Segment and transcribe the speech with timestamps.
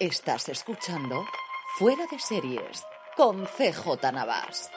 [0.00, 1.26] Estás escuchando
[1.76, 2.84] Fuera de Series
[3.18, 4.70] con CJ Navas.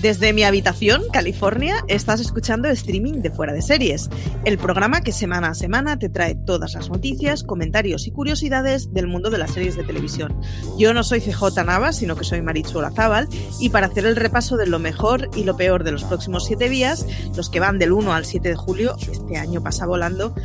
[0.00, 4.08] Desde mi habitación, California, estás escuchando streaming de Fuera de Series,
[4.44, 9.08] el programa que semana a semana te trae todas las noticias, comentarios y curiosidades del
[9.08, 10.40] mundo de las series de televisión.
[10.78, 14.56] Yo no soy CJ Navas, sino que soy Marichu Olazábal, y para hacer el repaso
[14.56, 17.90] de lo mejor y lo peor de los próximos siete días, los que van del
[17.90, 20.36] 1 al 7 de julio, este año pasa volando,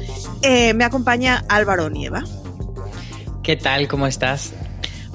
[0.41, 2.23] eh, me acompaña Álvaro Nieva.
[3.47, 3.87] ¿Qué tal?
[3.87, 4.53] ¿Cómo estás?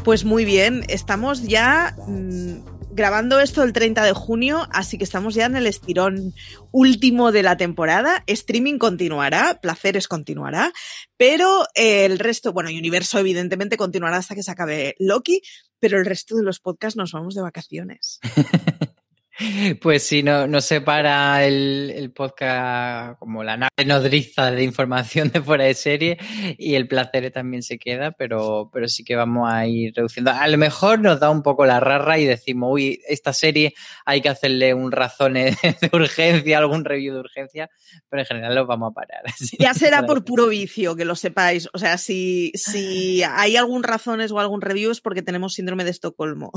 [0.05, 2.61] Pues muy bien, estamos ya mmm,
[2.93, 6.33] grabando esto el 30 de junio, así que estamos ya en el estirón
[6.71, 8.25] último de la temporada.
[8.27, 10.73] Streaming continuará, Placeres continuará,
[11.19, 15.43] pero eh, el resto, bueno, Universo evidentemente continuará hasta que se acabe Loki,
[15.79, 18.19] pero el resto de los podcasts nos vamos de vacaciones.
[19.81, 25.43] Pues sí, no, nos separa el, el, podcast como la nave nodriza de información de
[25.43, 26.19] fuera de serie
[26.59, 30.31] y el placer también se queda, pero, pero sí que vamos a ir reduciendo.
[30.31, 34.21] A lo mejor nos da un poco la rara y decimos, uy, esta serie hay
[34.21, 35.57] que hacerle un razón de
[35.93, 37.71] urgencia, algún review de urgencia,
[38.09, 39.23] pero en general los vamos a parar.
[39.59, 41.69] Ya será por puro vicio, que lo sepáis.
[41.73, 45.91] O sea, si, si hay algún razones o algún review es porque tenemos síndrome de
[45.91, 46.51] Estocolmo.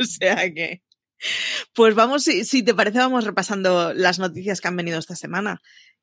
[0.00, 0.82] o sea que...
[1.74, 5.60] Pues vamos, si, te parece, vamos repasando las noticias que han venido esta semana.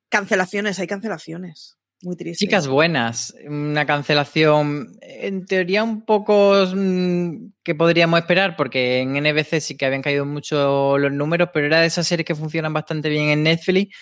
[0.10, 1.78] Cancelaciones, hay cancelaciones.
[2.02, 2.46] Muy triste.
[2.46, 9.62] Chicas buenas, una cancelación en teoría un poco mmm, que podríamos esperar, porque en NBC
[9.62, 13.08] sí que habían caído mucho los números, pero era de esas series que funcionan bastante
[13.08, 13.96] bien en Netflix.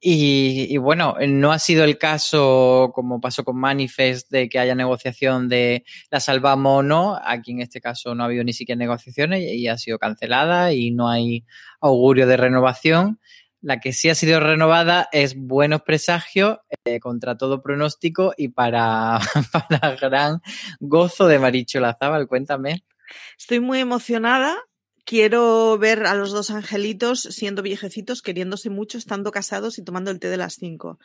[0.00, 5.48] Y, bueno, no ha sido el caso como pasó con Manifest de que haya negociación
[5.48, 7.18] de la salvamos o no.
[7.24, 10.90] Aquí en este caso no ha habido ni siquiera negociaciones y ha sido cancelada y
[10.90, 11.46] no hay
[11.80, 13.18] augurio de renovación.
[13.62, 19.18] La que sí ha sido renovada es Buenos Presagios eh, contra todo pronóstico y para,
[19.52, 20.40] para gran
[20.80, 22.28] gozo de Maricho Lazábal.
[22.28, 22.84] Cuéntame.
[23.38, 24.54] Estoy muy emocionada
[25.04, 30.18] quiero ver a los dos angelitos siendo viejecitos, queriéndose mucho, estando casados y tomando el
[30.18, 30.98] té de las cinco.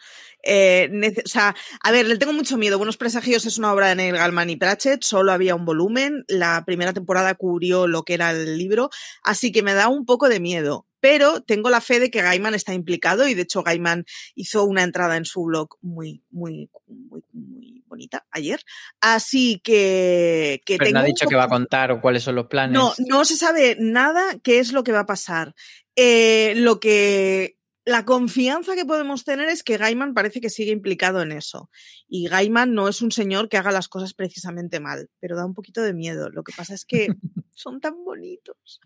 [0.43, 0.89] Eh,
[1.23, 2.77] o sea, a ver, le tengo mucho miedo.
[2.77, 6.63] Buenos Presagios es una obra de Neil Gaiman y Pratchett, solo había un volumen, la
[6.65, 8.89] primera temporada cubrió lo que era el libro,
[9.23, 10.85] así que me da un poco de miedo.
[11.01, 14.05] Pero tengo la fe de que Gaiman está implicado y de hecho Gaiman
[14.35, 18.61] hizo una entrada en su blog muy, muy, muy, muy bonita ayer.
[19.01, 22.35] Así que, que Pero tengo no ha dicho que va a contar o cuáles son
[22.35, 22.73] los planes.
[22.73, 25.53] No, no se sabe nada qué es lo que va a pasar.
[25.97, 27.57] Eh, lo que
[27.89, 31.69] la confianza que podemos tener es que Gaiman parece que sigue implicado en eso.
[32.07, 35.55] Y Gaiman no es un señor que haga las cosas precisamente mal, pero da un
[35.55, 36.29] poquito de miedo.
[36.29, 37.07] Lo que pasa es que
[37.53, 38.79] son tan bonitos.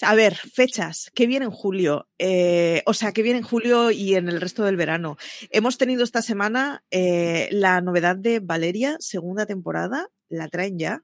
[0.00, 2.08] A ver, fechas, ¿qué viene en julio?
[2.18, 5.16] Eh, o sea, ¿qué viene en julio y en el resto del verano?
[5.50, 11.02] Hemos tenido esta semana eh, la novedad de Valeria, segunda temporada, la traen ya.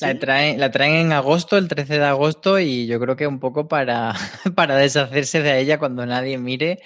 [0.00, 3.40] La, traen, la traen en agosto, el 13 de agosto, y yo creo que un
[3.40, 4.14] poco para,
[4.54, 6.80] para deshacerse de ella cuando nadie mire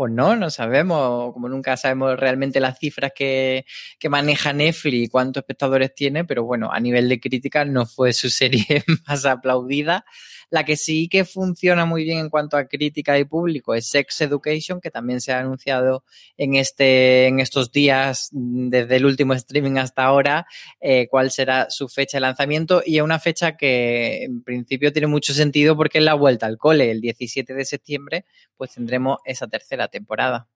[0.00, 3.66] o no, no sabemos, como nunca sabemos realmente las cifras que,
[3.98, 8.12] que maneja Netflix y cuántos espectadores tiene, pero bueno, a nivel de crítica no fue
[8.12, 10.04] su serie más aplaudida.
[10.50, 14.20] La que sí que funciona muy bien en cuanto a crítica y público es Sex
[14.22, 16.04] Education, que también se ha anunciado
[16.36, 20.46] en, este, en estos días, desde el último streaming hasta ahora,
[20.80, 22.82] eh, cuál será su fecha de lanzamiento.
[22.84, 26.58] Y es una fecha que en principio tiene mucho sentido porque es la vuelta al
[26.58, 26.90] cole.
[26.90, 28.24] El 17 de septiembre,
[28.56, 30.48] pues tendremos esa tercera temporada.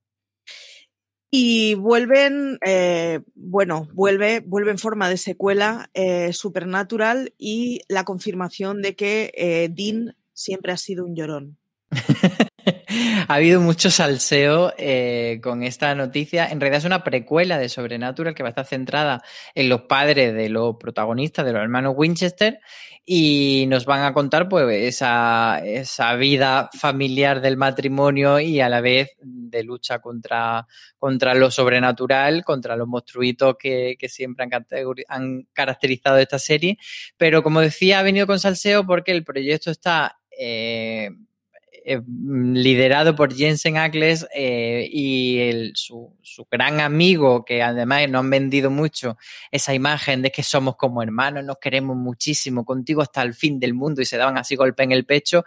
[1.34, 8.82] Y vuelven, eh, bueno, vuelve, vuelve en forma de secuela eh, Supernatural y la confirmación
[8.82, 11.56] de que eh, Dean siempre ha sido un llorón.
[13.29, 16.49] ha habido mucho salseo eh, con esta noticia.
[16.49, 19.23] En realidad es una precuela de Sobrenatural que va a estar centrada
[19.55, 22.61] en los padres de los protagonistas, de los hermanos Winchester,
[23.05, 28.81] y nos van a contar pues esa, esa vida familiar del matrimonio y a la
[28.81, 30.67] vez de lucha contra,
[30.99, 34.67] contra lo sobrenatural, contra los monstruitos que, siempre han,
[35.09, 36.79] han caracterizado esta serie.
[37.17, 41.11] Pero como decía, ha venido con salseo porque el proyecto está eh,
[41.84, 48.31] eh, liderado por Jensen Ackles eh, y su, su, gran amigo, que además nos han
[48.31, 49.17] vendido mucho
[49.50, 53.75] esa imagen de que somos como hermanos, nos queremos muchísimo, contigo hasta el fin del
[53.75, 55.44] mundo y se daban así golpe en el pecho.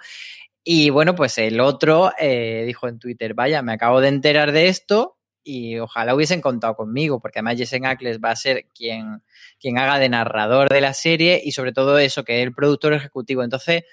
[0.64, 4.68] Y bueno, pues el otro eh, dijo en Twitter, vaya, me acabo de enterar de
[4.68, 9.22] esto y ojalá hubiesen contado conmigo, porque además Jensen Ackles va a ser quien,
[9.60, 12.94] quien haga de narrador de la serie y sobre todo eso, que es el productor
[12.94, 13.44] ejecutivo.
[13.44, 13.84] Entonces,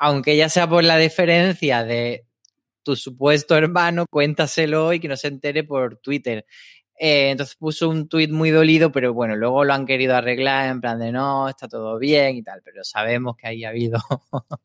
[0.00, 2.26] aunque ya sea por la diferencia de
[2.82, 6.46] tu supuesto hermano, cuéntaselo y que no se entere por Twitter.
[6.98, 10.80] Eh, entonces puso un tuit muy dolido, pero bueno, luego lo han querido arreglar en
[10.80, 13.98] plan de no, está todo bien y tal, pero sabemos que ahí ha habido,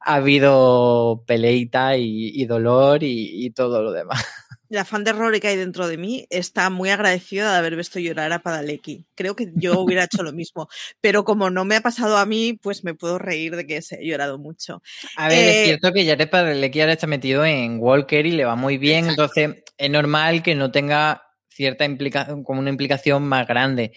[0.00, 4.24] ha habido peleita y, dolor y, y todo lo demás
[4.68, 7.98] la fan de Rory que hay dentro de mí está muy agradecida de haber visto
[7.98, 9.06] llorar a Padalecki.
[9.14, 10.68] Creo que yo hubiera hecho lo mismo,
[11.00, 13.96] pero como no me ha pasado a mí, pues me puedo reír de que se
[13.96, 14.82] he llorado mucho.
[15.16, 18.44] A ver, eh, es cierto que Jared Padalecki ahora está metido en Walker y le
[18.44, 23.46] va muy bien, entonces es normal que no tenga cierta implicación, como una implicación más
[23.46, 23.92] grande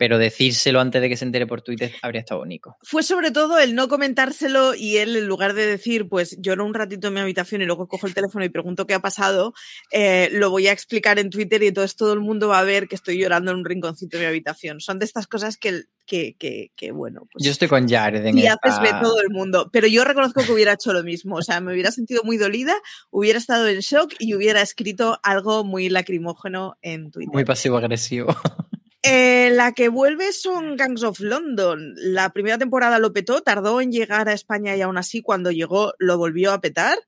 [0.00, 2.74] pero decírselo antes de que se entere por Twitter habría estado bonito.
[2.80, 6.72] Fue sobre todo el no comentárselo y él, en lugar de decir, pues lloro un
[6.72, 9.52] ratito en mi habitación y luego cojo el teléfono y pregunto qué ha pasado,
[9.92, 12.88] eh, lo voy a explicar en Twitter y entonces todo el mundo va a ver
[12.88, 14.80] que estoy llorando en un rinconcito de mi habitación.
[14.80, 17.28] Son de estas cosas que, que, que, que bueno.
[17.30, 18.24] Pues, yo estoy con Jared.
[18.24, 19.68] En y haces ver todo el mundo.
[19.70, 21.36] Pero yo reconozco que hubiera hecho lo mismo.
[21.36, 22.74] O sea, me hubiera sentido muy dolida,
[23.10, 27.34] hubiera estado en shock y hubiera escrito algo muy lacrimógeno en Twitter.
[27.34, 28.34] Muy pasivo-agresivo.
[29.02, 31.94] La que vuelve son Gangs of London.
[31.96, 35.92] La primera temporada lo petó, tardó en llegar a España y aún así cuando llegó
[35.98, 36.98] lo volvió a petar.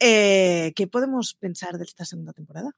[0.00, 2.72] Eh, ¿Qué podemos pensar de esta segunda temporada?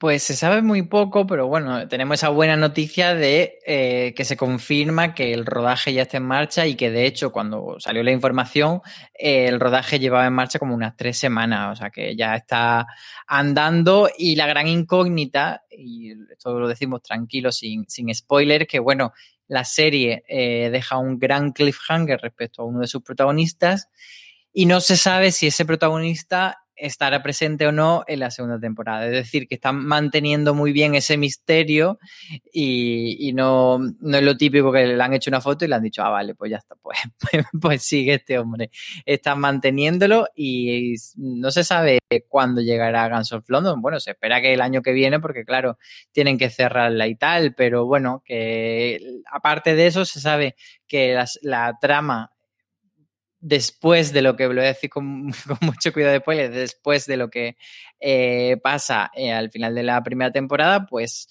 [0.00, 4.34] Pues se sabe muy poco, pero bueno, tenemos esa buena noticia de eh, que se
[4.34, 8.10] confirma que el rodaje ya está en marcha y que de hecho cuando salió la
[8.10, 8.80] información
[9.12, 12.86] eh, el rodaje llevaba en marcha como unas tres semanas, o sea que ya está
[13.26, 19.12] andando y la gran incógnita, y esto lo decimos tranquilo, sin, sin spoiler, que bueno,
[19.48, 23.90] la serie eh, deja un gran cliffhanger respecto a uno de sus protagonistas
[24.50, 29.06] y no se sabe si ese protagonista estará presente o no en la segunda temporada.
[29.06, 31.98] Es decir, que están manteniendo muy bien ese misterio
[32.52, 35.82] y, no, no, es lo típico que le han hecho una foto y le han
[35.82, 36.98] dicho, ah, vale, pues ya está, pues,
[37.30, 38.70] pues, pues, sigue este hombre.
[39.04, 41.98] Están manteniéndolo y no se sabe
[42.28, 43.80] cuándo llegará Guns of London.
[43.80, 45.78] Bueno, se espera que el año que viene, porque claro,
[46.12, 49.00] tienen que cerrarla y tal, pero bueno, que
[49.30, 50.56] aparte de eso se sabe
[50.86, 52.32] que la trama
[53.40, 57.30] después de lo que, lo voy a decir con, mucho cuidado después, después de lo
[57.30, 57.56] que
[57.98, 61.28] eh, pasa eh, al final de la primera temporada, pues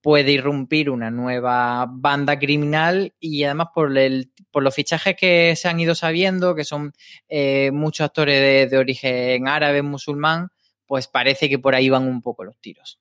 [0.00, 5.68] puede irrumpir una nueva banda criminal y además por, el, por los fichajes que se
[5.68, 6.92] han ido sabiendo, que son
[7.28, 10.50] eh, muchos actores de, de, origen árabe, musulmán,
[10.86, 13.00] pues parece que por ahí van un poco los tiros.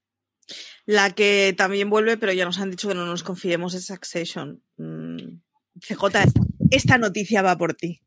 [0.85, 4.63] La que también vuelve, pero ya nos han dicho que no nos confiemos, es Succession.
[4.77, 5.41] Mm,
[5.79, 6.05] CJ,
[6.71, 8.01] esta noticia va por ti.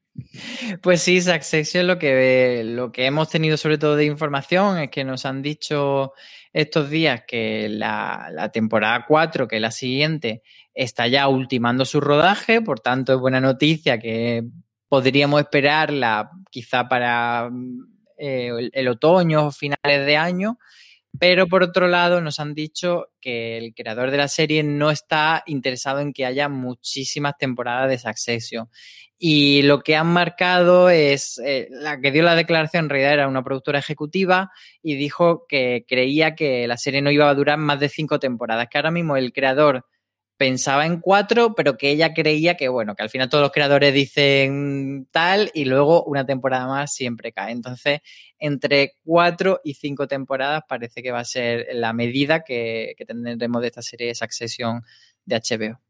[0.83, 5.05] Pues sí, Succession lo que, lo que hemos tenido sobre todo de información es que
[5.05, 6.13] nos han dicho
[6.53, 10.43] estos días que la, la temporada 4, que es la siguiente,
[10.75, 14.45] está ya ultimando su rodaje, por tanto es buena noticia que
[14.89, 17.51] podríamos esperarla quizá para
[18.17, 20.59] eh, el, el otoño o finales de año,
[21.19, 25.43] pero por otro lado, nos han dicho que el creador de la serie no está
[25.47, 28.69] interesado en que haya muchísimas temporadas de Succession.
[29.19, 33.29] Y lo que han marcado es, eh, la que dio la declaración en realidad era
[33.29, 37.81] una productora ejecutiva y dijo que creía que la serie no iba a durar más
[37.81, 39.85] de cinco temporadas, que ahora mismo el creador
[40.39, 43.93] pensaba en cuatro, pero que ella creía que, bueno, que al final todos los creadores
[43.93, 47.53] dicen tal y luego una temporada más siempre cae.
[47.53, 48.01] Entonces,
[48.39, 53.61] entre cuatro y cinco temporadas parece que va a ser la medida que, que tendremos
[53.61, 54.83] de esta serie Succession
[55.27, 55.81] de HBO.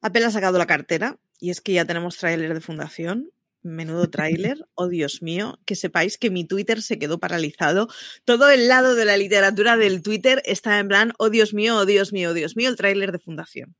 [0.00, 3.32] Apple ha sacado la cartera y es que ya tenemos tráiler de fundación
[3.62, 7.88] Menudo tráiler, oh Dios mío, que sepáis que mi Twitter se quedó paralizado.
[8.24, 11.86] Todo el lado de la literatura del Twitter está en plan, oh Dios mío, oh
[11.86, 13.76] Dios mío, oh Dios mío, el tráiler de Fundación.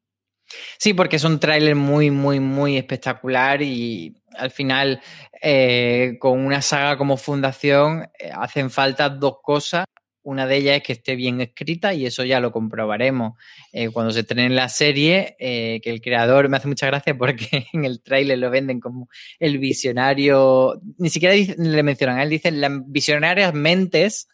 [0.78, 5.00] Sí, porque es un tráiler muy, muy, muy espectacular y al final
[5.42, 9.85] eh, con una saga como Fundación eh, hacen falta dos cosas.
[10.23, 13.38] Una de ellas es que esté bien escrita y eso ya lo comprobaremos.
[13.73, 17.85] Eh, cuando se estrene la serie, que el creador me hace mucha gracia porque en
[17.87, 23.54] el tráiler lo venden como el visionario, ni siquiera le mencionan, él dice las visionarias
[23.54, 24.28] mentes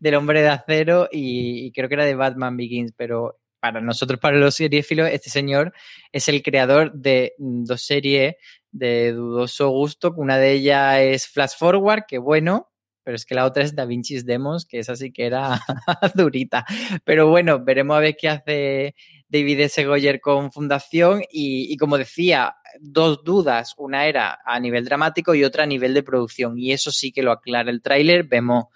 [0.00, 4.38] del hombre de acero y, creo que era de Batman Begins, pero para nosotros, para
[4.38, 5.72] los seriefilos, este señor
[6.10, 8.34] es el creador de dos series
[8.72, 12.72] de dudoso gusto, una de ellas es Flash Forward, que bueno,
[13.04, 15.60] pero es que la otra es Da Vinci's Demos, que es así que era
[16.14, 16.64] durita.
[17.04, 18.96] Pero bueno, veremos a ver qué hace
[19.28, 19.84] David S.
[19.84, 21.22] Goyer con Fundación.
[21.30, 26.02] Y, como decía, dos dudas, una era a nivel dramático y otra a nivel de
[26.02, 26.58] producción.
[26.58, 28.66] Y eso sí que lo aclara el tráiler, vemos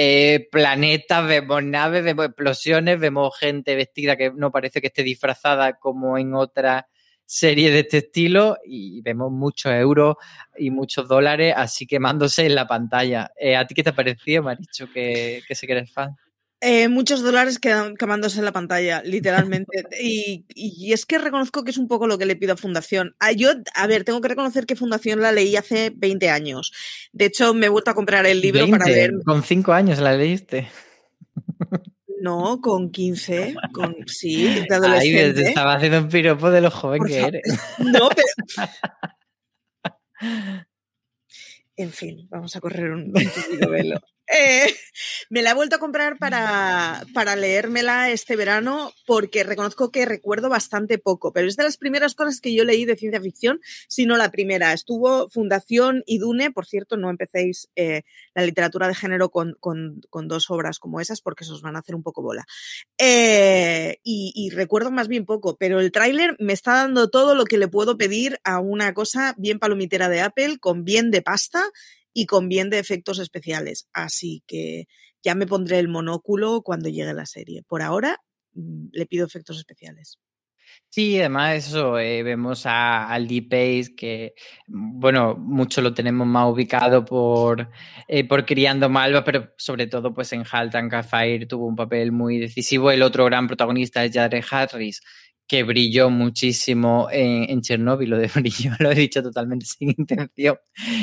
[0.00, 5.72] eh, planetas, vemos naves, vemos explosiones, vemos gente vestida que no parece que esté disfrazada
[5.72, 6.86] como en otra
[7.24, 10.14] serie de este estilo y vemos muchos euros
[10.56, 13.32] y muchos dólares así quemándose en la pantalla.
[13.40, 16.16] Eh, ¿A ti qué te ha parecido, Maricho, que, que sé que eres fan?
[16.60, 19.84] Eh, muchos dólares quemándose en la pantalla, literalmente.
[20.02, 23.14] y, y, es que reconozco que es un poco lo que le pido a Fundación.
[23.20, 26.72] Ah, yo, a ver, tengo que reconocer que Fundación la leí hace 20 años.
[27.12, 29.12] De hecho, me he vuelto a comprar el libro para ver.
[29.24, 30.68] Con 5 años la leíste.
[32.20, 35.40] No, con 15, con, sí, de adolescente.
[35.40, 37.42] Ay, estaba haciendo un piropo de lo joven que eres.
[37.78, 38.68] No, pero...
[41.76, 44.00] En fin, vamos a correr un, un velo.
[44.30, 44.66] Eh,
[45.30, 50.48] me la he vuelto a comprar para, para leérmela este verano porque reconozco que recuerdo
[50.48, 54.06] bastante poco, pero es de las primeras cosas que yo leí de ciencia ficción, si
[54.06, 54.72] no la primera.
[54.72, 58.02] Estuvo Fundación y Dune, por cierto, no empecéis eh,
[58.34, 61.76] la literatura de género con, con, con, dos obras como esas porque se os van
[61.76, 62.46] a hacer un poco bola.
[62.98, 67.44] Eh, y, y, recuerdo más bien poco, pero el tráiler me está dando todo lo
[67.44, 71.64] que le puedo pedir a una cosa bien palomitera de Apple, con bien de pasta
[72.18, 73.86] y con bien de efectos especiales.
[73.92, 74.86] Así que
[75.22, 77.62] ya me pondré el monóculo cuando llegue la serie.
[77.62, 78.18] Por ahora
[78.54, 80.18] mm, le pido efectos especiales.
[80.90, 84.34] Sí, además eso, eh, vemos a, al D-Pace que,
[84.66, 87.70] mm, bueno, mucho lo tenemos más ubicado por,
[88.08, 92.10] eh, por Criando Malva, pero sobre todo pues en Halt and Fire tuvo un papel
[92.10, 92.90] muy decisivo.
[92.90, 95.02] El otro gran protagonista es Jared Harris,
[95.48, 100.58] que brilló muchísimo en, en, Chernobyl, lo de brillo lo he dicho totalmente sin intención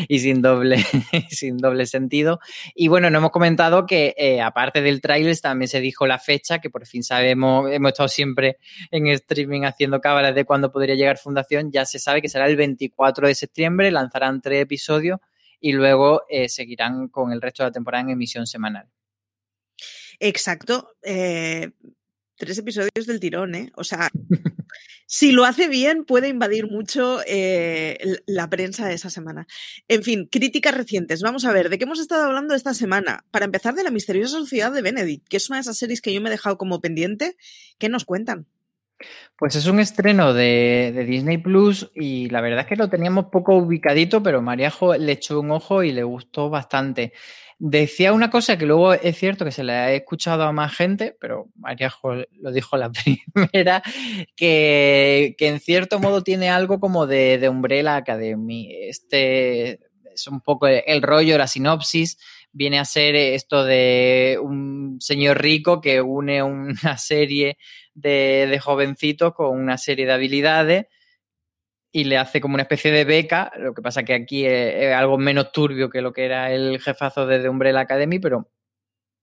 [0.08, 0.78] y sin doble,
[1.30, 2.40] sin doble sentido.
[2.75, 6.60] Y bueno, no hemos comentado que eh, aparte del tráiler también se dijo la fecha,
[6.60, 8.58] que por fin sabemos, hemos estado siempre
[8.92, 12.56] en streaming haciendo cábalas de cuándo podría llegar Fundación, ya se sabe que será el
[12.56, 15.20] 24 de septiembre, lanzarán tres episodios
[15.60, 18.88] y luego eh, seguirán con el resto de la temporada en emisión semanal.
[20.20, 20.92] Exacto.
[21.02, 21.72] Eh,
[22.36, 23.72] tres episodios del tirón, ¿eh?
[23.75, 24.10] O sea,
[25.08, 29.48] si lo hace bien, puede invadir mucho eh, la prensa de esa semana.
[29.88, 31.22] En fin, críticas recientes.
[31.22, 33.24] Vamos a ver, ¿de qué hemos estado hablando esta semana?
[33.32, 36.13] Para empezar, de la misteriosa sociedad de Benedict, que es una de esas series que
[36.13, 37.36] yo me he dejado como pendiente.
[37.77, 38.48] ¿Qué nos cuentan?
[39.38, 43.25] Pues es un estreno de, de, Disney Plus y la verdad es que lo teníamos
[43.25, 47.12] poco ubicadito, pero Mariajo le echó un ojo y le gustó bastante.
[47.57, 51.15] Decía una cosa que luego es cierto que se le he escuchado a más gente,
[51.21, 52.91] pero Mariajo lo dijo la
[53.33, 53.81] primera,
[54.35, 58.69] que, que en cierto modo tiene algo como de, de Umbrella Academy.
[58.89, 59.79] Este
[60.13, 62.17] es un poco el rollo, la sinopsis,
[62.51, 67.57] viene a ser esto de un señor rico que une una serie
[67.93, 70.85] de, de jovencitos con una serie de habilidades
[71.96, 75.18] y le hace como una especie de beca, lo que pasa que aquí es, algo
[75.18, 78.52] menos turbio que lo que era el jefazo de The Umbrella Academy, pero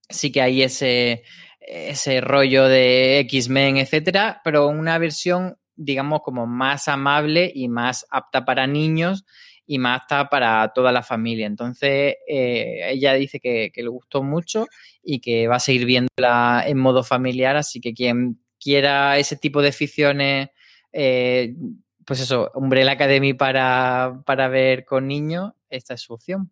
[0.09, 1.21] sí que hay ese,
[1.59, 8.43] ese rollo de X-Men, etcétera, pero una versión, digamos, como más amable y más apta
[8.43, 9.23] para niños
[9.67, 11.45] y más apta para toda la familia.
[11.45, 14.65] Entonces, eh, ella dice que, que, le gustó mucho
[15.03, 19.61] y que va a seguir viéndola en modo familiar, así que quien quiera ese tipo
[19.61, 20.49] de ficciones
[20.95, 21.55] eh,
[22.05, 26.51] pues eso, Umbrella Academy para, para ver con niños, esta es su opción.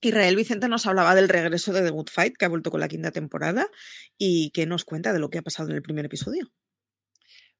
[0.00, 2.88] Israel Vicente nos hablaba del regreso de The Good Fight, que ha vuelto con la
[2.88, 3.66] quinta temporada,
[4.16, 6.50] y que nos cuenta de lo que ha pasado en el primer episodio.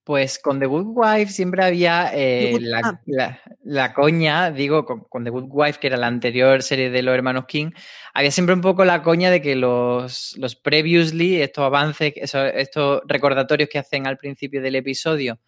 [0.04, 5.22] Pues con The Good Wife siempre había eh, la, la, la, coña, digo, con, con,
[5.24, 7.72] The Good Wife, que era la anterior serie de los hermanos King,
[8.14, 13.68] había siempre un poco la coña de que los, los previously, estos avances, estos recordatorios
[13.68, 15.40] que hacen al principio del episodio,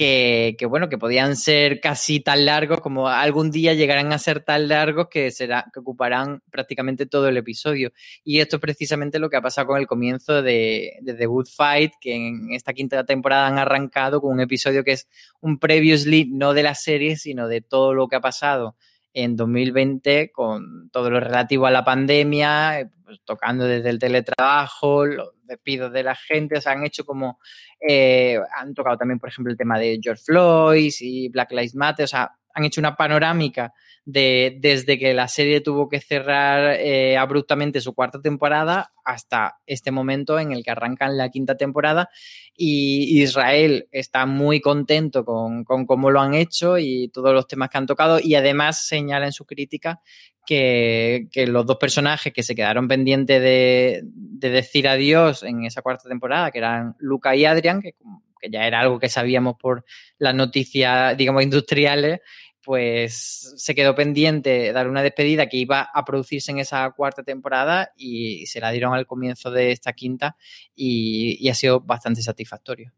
[0.00, 4.66] que, bueno, que podían ser casi tan largos como algún día llegarán a ser tan
[4.66, 7.92] largos que, será, que ocuparán prácticamente todo el episodio.
[8.24, 11.48] Y esto es precisamente lo que ha pasado con el comienzo de, de The Good
[11.54, 15.06] Fight, que en esta quinta temporada han arrancado con un episodio que es
[15.42, 18.76] un previously no de la serie, sino de todo lo que ha pasado
[19.12, 25.30] en 2020 con todo lo relativo a la pandemia, pues, tocando desde el teletrabajo, los
[25.42, 27.40] despidos de la gente, o sea, han hecho como,
[27.80, 32.04] eh, han tocado también, por ejemplo, el tema de George Floyd y Black Lives Matter,
[32.04, 33.72] o sea, han hecho una panorámica
[34.04, 39.90] de desde que la serie tuvo que cerrar eh, abruptamente su cuarta temporada hasta este
[39.90, 42.08] momento en el que arrancan la quinta temporada.
[42.56, 47.70] Y Israel está muy contento con, con cómo lo han hecho y todos los temas
[47.70, 48.18] que han tocado.
[48.20, 50.00] Y además señala en su crítica
[50.46, 55.82] que, que, los dos personajes que se quedaron pendientes de, de, decir adiós en esa
[55.82, 57.94] cuarta temporada, que eran Luca y Adrian, que,
[58.40, 59.84] que ya era algo que sabíamos por
[60.18, 62.20] las noticias, digamos, industriales,
[62.62, 67.92] pues se quedó pendiente dar una despedida que iba a producirse en esa cuarta temporada
[67.96, 70.36] y se la dieron al comienzo de esta quinta
[70.74, 72.92] y, ha sido bastante satisfactorio.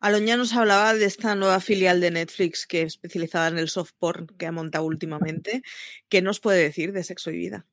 [0.00, 3.92] Aloña nos hablaba de esta nueva filial de Netflix que es especializada en el soft
[3.98, 5.62] porn que ha montado últimamente.
[6.08, 7.66] ¿Qué nos puede decir de sexo y vida?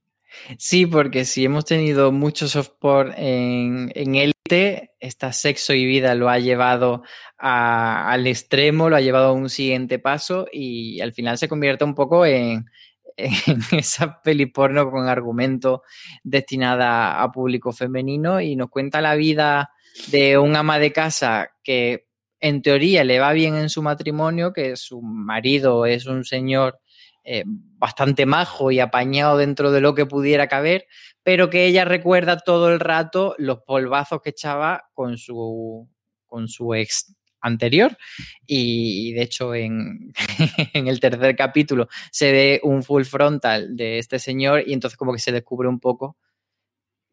[0.57, 2.71] Sí, porque si hemos tenido mucho soft
[3.17, 7.03] en, en Élite, esta sexo y vida lo ha llevado
[7.38, 11.95] al extremo, lo ha llevado a un siguiente paso y al final se convierte un
[11.95, 12.65] poco en,
[13.17, 15.83] en esa peli porno con argumento
[16.24, 19.71] destinada a público femenino y nos cuenta la vida
[20.07, 22.07] de un ama de casa que
[22.39, 26.79] en teoría le va bien en su matrimonio, que su marido es un señor
[27.24, 27.43] eh,
[27.79, 30.86] bastante majo y apañado dentro de lo que pudiera caber,
[31.24, 35.89] pero que ella recuerda todo el rato los polvazos que echaba con su,
[36.27, 37.98] con su ex anterior.
[38.45, 40.12] Y, de hecho en,
[40.74, 45.13] en, el tercer capítulo se ve un full frontal de este señor y entonces como
[45.13, 46.17] que se descubre un poco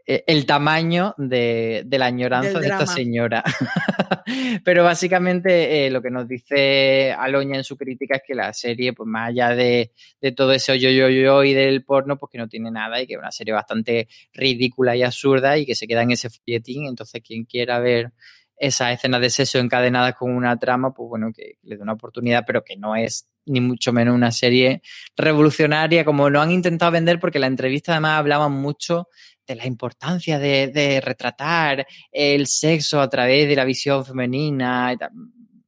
[0.06, 3.42] el tamaño de, de la añoranza de esta señora.
[4.64, 8.92] Pero básicamente eh, lo que nos dice Aloña en su crítica es que la serie,
[8.92, 12.38] pues más allá de, de todo ese yo, yo, yo y del porno, pues que
[12.38, 15.86] no tiene nada y que es una serie bastante ridícula y absurda y que se
[15.86, 16.86] queda en ese folletín.
[16.86, 18.12] Entonces, quien quiera ver
[18.56, 22.44] esas escenas de sexo encadenadas con una trama, pues bueno, que le dé una oportunidad,
[22.46, 24.82] pero que no es ni mucho menos una serie
[25.16, 29.08] revolucionaria como lo han intentado vender porque la entrevista además hablaban mucho
[29.46, 34.92] de la importancia de, retratar el sexo a través de la visión femenina.
[34.92, 35.10] Y tal.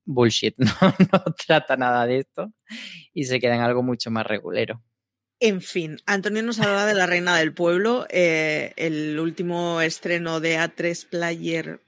[0.08, 0.72] Bullshit, ¿no?
[0.80, 2.50] no trata nada de esto
[3.12, 4.82] y se queda en algo mucho más regulero.
[5.40, 10.58] En fin, Antonio nos hablaba de La Reina del Pueblo, eh, el último estreno de
[10.58, 11.80] A3 Player.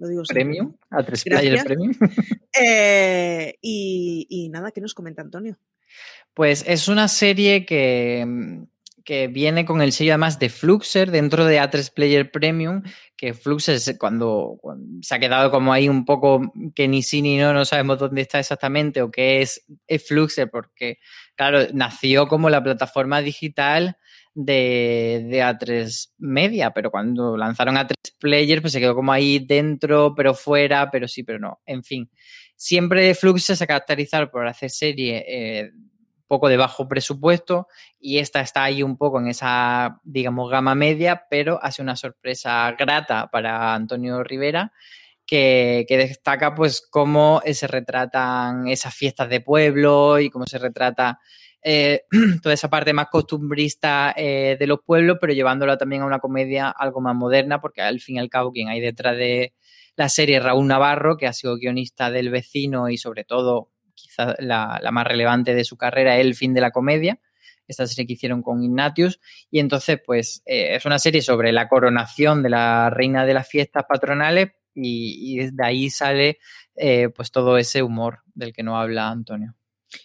[0.00, 1.92] Lo digo Premium, A3 Player Premium.
[2.60, 5.56] Eh, y, y nada, ¿qué nos comenta Antonio?
[6.34, 8.26] Pues es una serie que,
[9.04, 12.82] que viene con el sello además de Fluxer dentro de A3 Player Premium,
[13.16, 17.36] que Fluxer cuando, cuando, se ha quedado como ahí un poco que ni sí ni
[17.36, 20.98] no, no sabemos dónde está exactamente o qué es, es Fluxer, porque
[21.36, 23.96] claro, nació como la plataforma digital
[24.34, 30.14] de, de, A3 Media, pero cuando lanzaron A3 Player, pues se quedó como ahí dentro,
[30.14, 31.60] pero fuera, pero sí, pero no.
[31.66, 32.10] En fin,
[32.56, 35.70] siempre Fluxer se ha caracterizado por hacer serie eh,
[36.30, 37.66] poco de bajo presupuesto
[37.98, 42.70] y esta está ahí un poco en esa, digamos, gama media, pero hace una sorpresa
[42.78, 44.72] grata para Antonio Rivera.
[45.26, 51.20] Que, que, destaca pues cómo se retratan esas fiestas de pueblo y cómo se retrata
[51.62, 52.04] eh,
[52.42, 56.70] toda esa parte más costumbrista eh, de los pueblos, pero llevándola también a una comedia
[56.70, 59.54] algo más moderna, porque al fin y al cabo quien hay detrás de
[59.96, 64.80] la serie Raúl Navarro, que ha sido guionista del vecino y sobre todo quizá la,
[64.92, 67.20] más relevante de su carrera, El fin de la comedia,
[67.68, 69.20] esta serie que hicieron con Ignatius,
[69.50, 73.48] y entonces pues eh, es una serie sobre la coronación de la reina de las
[73.48, 76.38] fiestas patronales y, y desde ahí sale
[76.76, 79.54] eh, pues todo ese humor del que no habla Antonio.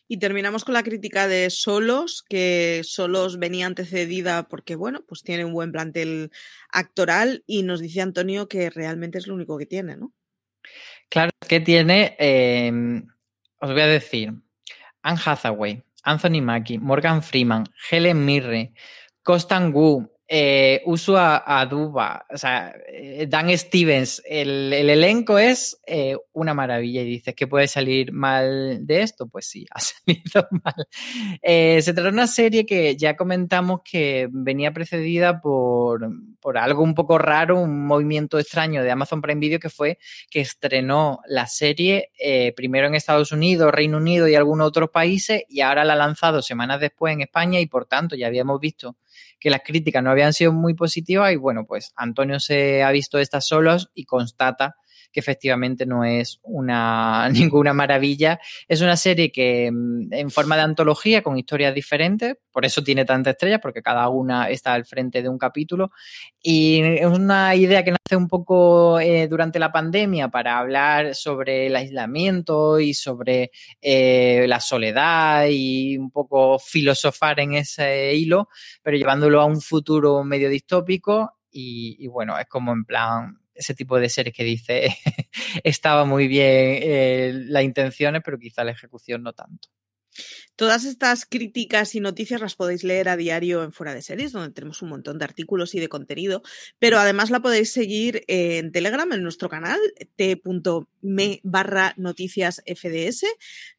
[0.08, 5.46] Y terminamos con la crítica de Solos, que Solos venía antecedida porque, bueno, pues tiene
[5.46, 6.32] un buen plantel
[6.72, 10.14] actoral y nos dice Antonio que realmente es lo único que tiene, ¿no?
[11.10, 12.72] Claro, que tiene, eh,
[13.60, 14.34] os voy a decir,
[15.04, 18.74] Anne Hathaway, Anthony Mackie, Morgan Freeman, Helen Mirre,
[19.22, 26.18] Costan Wu, eh, Usua Aduba, o sea, eh, Dan Stevens, el, el elenco es eh,
[26.34, 30.88] una maravilla y dices que puede salir mal de esto, pues sí, ha salido mal.
[31.42, 36.10] Eh, se trata de una serie que ya comentamos que venía precedida por,
[36.40, 40.00] por algo un poco raro, un movimiento extraño de Amazon Prime Video que fue
[40.32, 42.12] que estrenó la serie
[42.56, 46.42] primero en Estados Unidos, Reino Unido y algunos otros países y ahora la ha lanzado
[46.42, 48.98] semanas después en España y por tanto ya habíamos visto
[49.40, 53.20] que las críticas no habían sido muy positivas y bueno, pues Antonio se ha visto
[53.20, 54.76] estas solos y constata
[55.16, 58.38] que efectivamente no es una ninguna maravilla.
[58.68, 63.06] Es una serie que mm, en forma de antología con historias diferentes, por eso tiene
[63.06, 65.92] tantas estrellas, porque cada una está al frente de un capítulo.
[66.44, 71.68] Y es una idea que nace un poco eh, durante la pandemia para hablar sobre
[71.68, 73.52] el aislamiento y sobre
[73.82, 78.50] eh, la soledad y un poco filosofar en ese hilo,
[78.84, 81.38] pero llevándolo a un futuro medio distópico.
[81.52, 84.96] Y, y bueno, es como en plan, ese tipo de series que dice
[85.64, 89.70] estaba muy bien eh, las intenciones, pero quizá la ejecución no tanto.
[90.58, 94.54] Todas estas críticas y noticias las podéis leer a diario en Fuera de Series, donde
[94.54, 96.44] tenemos un montón de artículos y de contenido,
[96.80, 99.80] pero además la podéis seguir en Telegram, en nuestro canal,
[100.16, 103.26] t.me barra noticias FDS,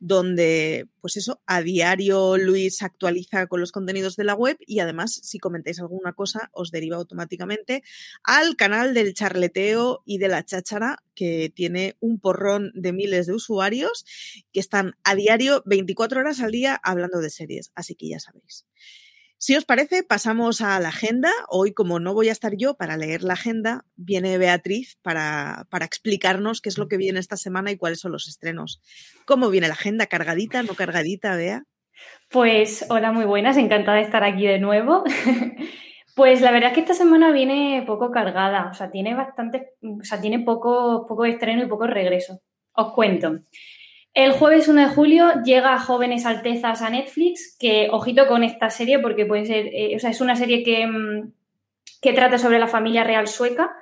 [0.00, 5.18] donde, pues eso, a diario Luis actualiza con los contenidos de la web y además,
[5.22, 7.82] si comentáis alguna cosa, os deriva automáticamente
[8.22, 13.32] al canal del charleteo y de la cháchara, que tiene un porrón de miles de
[13.32, 14.04] usuarios
[14.52, 18.66] que están a diario 24 horas al día hablando de series, así que ya sabéis.
[19.38, 21.30] Si os parece, pasamos a la agenda.
[21.48, 25.84] Hoy, como no voy a estar yo para leer la agenda, viene Beatriz para, para,
[25.84, 28.80] explicarnos qué es lo que viene esta semana y cuáles son los estrenos.
[29.26, 30.06] ¿Cómo viene la agenda?
[30.06, 31.64] ¿Cargadita, no cargadita, Bea?
[32.30, 35.04] Pues hola, muy buenas, encantada de estar aquí de nuevo.
[36.14, 40.02] pues la verdad es que esta semana viene poco cargada, o sea, tiene bastante, o
[40.02, 42.40] sea, tiene poco, poco estreno y poco regreso.
[42.72, 43.40] Os cuento.
[44.16, 48.98] El jueves 1 de julio llega Jóvenes Altezas a Netflix, que ojito con esta serie
[48.98, 51.32] porque puede ser, eh, o sea, es una serie que, mm,
[52.00, 53.76] que, trata sobre la familia real sueca,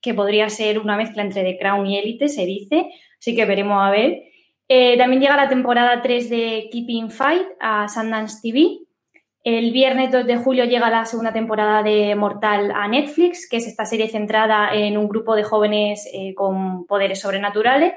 [0.00, 2.86] que podría ser una mezcla entre The Crown y Élite, se dice,
[3.18, 4.22] así que veremos a ver.
[4.68, 8.86] Eh, también llega la temporada 3 de Keeping Fight a Sundance TV.
[9.44, 13.66] El viernes 2 de julio llega la segunda temporada de Mortal a Netflix, que es
[13.66, 17.92] esta serie centrada en un grupo de jóvenes eh, con poderes sobrenaturales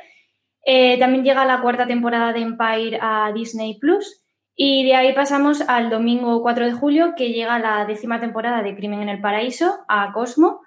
[0.65, 4.24] eh, también llega la cuarta temporada de Empire a Disney Plus.
[4.56, 8.76] Y de ahí pasamos al domingo 4 de julio, que llega la décima temporada de
[8.76, 10.62] Crimen en el Paraíso a Cosmo.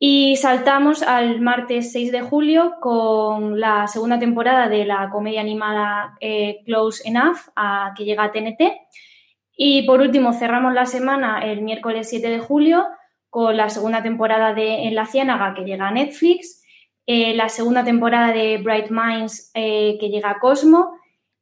[0.00, 6.16] Y saltamos al martes 6 de julio con la segunda temporada de la comedia animada
[6.20, 8.60] eh, Close Enough, a, que llega a TNT.
[9.56, 12.86] Y por último, cerramos la semana el miércoles 7 de julio
[13.28, 16.62] con la segunda temporada de En la Ciénaga, que llega a Netflix.
[17.10, 20.92] Eh, la segunda temporada de Bright Minds eh, que llega a Cosmo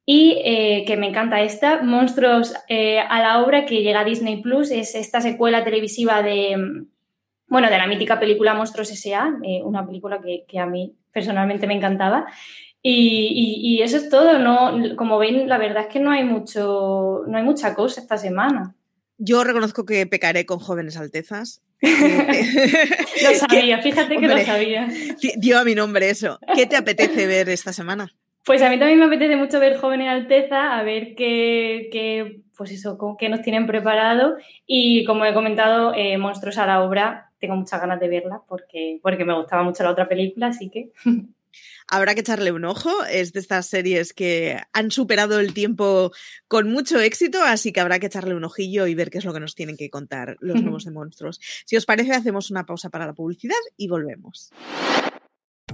[0.05, 4.71] y eh, que me encanta esta, Monstruos a la obra que llega a Disney Plus,
[4.71, 6.87] es esta secuela televisiva de, mm,
[7.49, 12.27] bueno, de la mítica película Monstruos S.A., una película que, a mí personalmente me encantaba.
[12.81, 14.95] Y, eso es todo, ¿no?
[14.95, 18.76] Como ven, la verdad es que no hay mucho, no hay mucha cosa esta semana.
[19.19, 21.63] Yo reconozco que pecaré con jóvenes altezas.
[21.83, 24.89] lo sabía, fíjate que lo sabía.
[25.37, 26.39] Dio a mi nombre eso.
[26.55, 28.09] ¿Qué te apetece ver esta semana?
[28.47, 32.97] Pues a mí también me apetece mucho ver Jóvenes Alteza, a ver qué, pues eso,
[33.19, 34.37] qué nos tienen preparado.
[34.65, 39.01] Y como he comentado, eh, Monstruos a la obra, tengo muchas ganas de verla porque,
[39.03, 40.93] porque me gustaba mucho la otra película, así que
[41.89, 43.05] habrá que echarle un ojo.
[43.05, 46.13] Es de estas series que han superado el tiempo
[46.49, 49.33] con mucho éxito, así que habrá que echarle un ojillo y ver qué es lo
[49.33, 51.41] que nos tienen que contar los nuevos de monstruos.
[51.65, 54.51] Si os parece, hacemos una pausa para la publicidad y volvemos.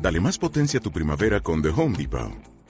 [0.01, 2.52] Dale más potencia a tu primavera con The Home Depot.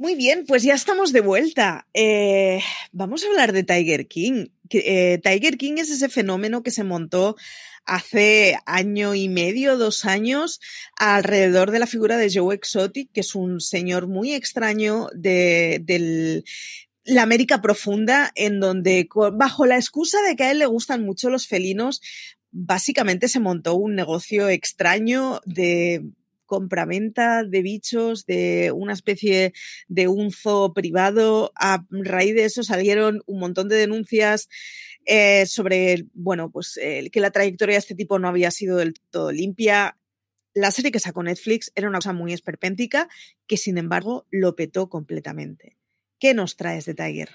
[0.00, 1.86] Muy bien, pues ya estamos de vuelta.
[1.92, 4.46] Eh, vamos a hablar de Tiger King.
[4.70, 7.36] Eh, Tiger King es ese fenómeno que se montó
[7.84, 10.58] hace año y medio, dos años,
[10.96, 16.44] alrededor de la figura de Joe Exotic, que es un señor muy extraño de,
[17.04, 21.28] la América profunda, en donde, bajo la excusa de que a él le gustan mucho
[21.28, 22.00] los felinos,
[22.52, 26.02] básicamente se montó un negocio extraño de
[26.50, 29.52] compraventa de bichos, de una especie
[29.86, 31.52] de un zoo privado.
[31.54, 34.48] A raíz de eso salieron un montón de denuncias
[35.06, 36.76] eh, sobre, bueno, pues
[37.12, 39.96] que la trayectoria de este tipo no había sido del todo limpia.
[40.54, 43.08] La serie que sacó Netflix era una cosa muy esperpéntica
[43.46, 45.76] que, sin embargo, lo petó completamente.
[46.18, 47.30] ¿Qué nos traes de Tiger?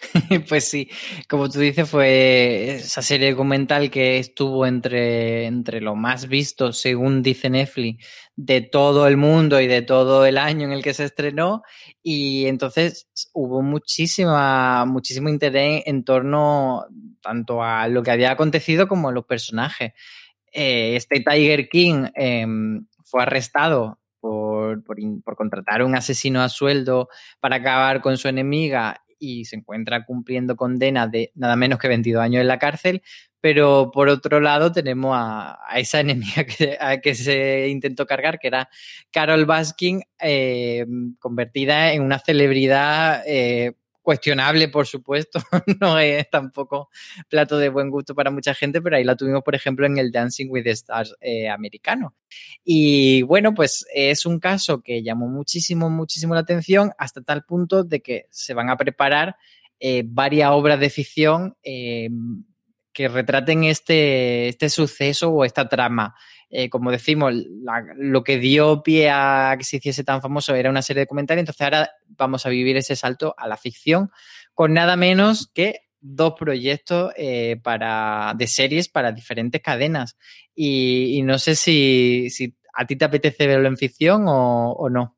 [0.48, 0.90] Pues sí,
[1.28, 7.22] como tú dices, fue esa serie documental que estuvo entre, entre lo más visto, según
[7.22, 8.06] dice Netflix,
[8.36, 11.62] de todo el mundo y de todo el año en el que se estrenó.
[12.02, 16.86] Y entonces hubo muchísima, muchísimo interés en torno
[17.22, 19.92] tanto a lo que había acontecido como a los personajes.
[20.52, 26.48] Eh, este Tiger King em, fue arrestado por, por, por, contratar a un asesino a
[26.48, 27.08] sueldo
[27.40, 32.22] para acabar con su enemiga y se encuentra cumpliendo condena de nada menos que 22
[32.22, 33.02] años en la cárcel,
[33.40, 38.48] pero por otro lado tenemos a, esa enemiga que, a que se intentó cargar, que
[38.48, 38.68] era
[39.10, 40.86] Carol Baskin, eh,
[41.18, 43.74] convertida en una celebridad eh,
[44.06, 45.40] cuestionable, por supuesto,
[45.80, 46.90] no es tampoco
[47.28, 50.12] plato de buen gusto para mucha gente, pero ahí la tuvimos, por ejemplo, en el
[50.12, 52.14] Dancing with the Stars eh, americano.
[52.62, 57.82] Y bueno, pues es un caso que llamó muchísimo, muchísimo la atención hasta tal punto
[57.82, 59.34] de que se van a preparar
[59.80, 62.08] eh, varias obras de ficción eh,
[62.96, 66.14] que retraten este, este suceso o esta trama.
[66.48, 67.34] Eh, como decimos,
[67.96, 71.42] lo que dio pie a que se hiciese tan famoso era una serie de comentarios,
[71.42, 74.10] entonces ahora vamos a vivir ese salto a la ficción
[74.54, 80.16] con nada menos que dos proyectos eh, para, de series para diferentes cadenas.
[80.54, 82.30] Y, no sé si,
[82.72, 85.15] a ti te apetece verlo en ficción o, no.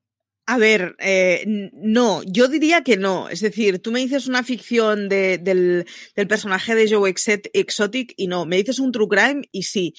[0.50, 3.28] A ver, eh, no, yo diría que no.
[3.28, 7.12] Es decir, tú me dices una ficción del, del, personaje de Joe
[7.52, 9.92] Exotic y no, me dices un true crime y sí.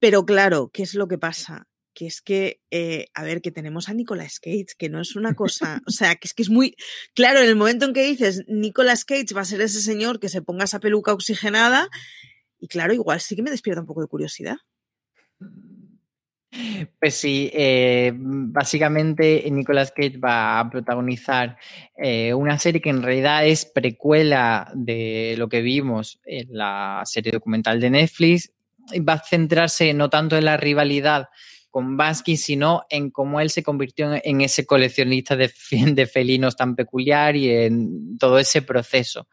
[0.00, 1.68] Pero claro, ¿qué es lo que pasa?
[1.94, 5.34] Que es que, eh, a ver, que tenemos a Nicolas Cage, que no es una
[5.34, 6.74] cosa, o sea, que es que es muy,
[7.14, 10.28] claro, en el momento en que dices Nicolas Cage va a ser ese señor que
[10.28, 11.88] se ponga esa peluca oxigenada,
[12.58, 14.56] y claro, igual sí que me despierta un poco de curiosidad.
[16.98, 21.58] Pues sí, eh, básicamente Nicolas Cage va a protagonizar
[21.96, 27.32] eh, una serie que en realidad es precuela de lo que vimos en la serie
[27.32, 28.52] documental de Netflix
[29.06, 31.28] va a centrarse no tanto en la rivalidad
[31.70, 36.74] con Baskin, sino en cómo él se convirtió en ese coleccionista de, de felinos tan
[36.74, 39.28] peculiar y en todo ese proceso.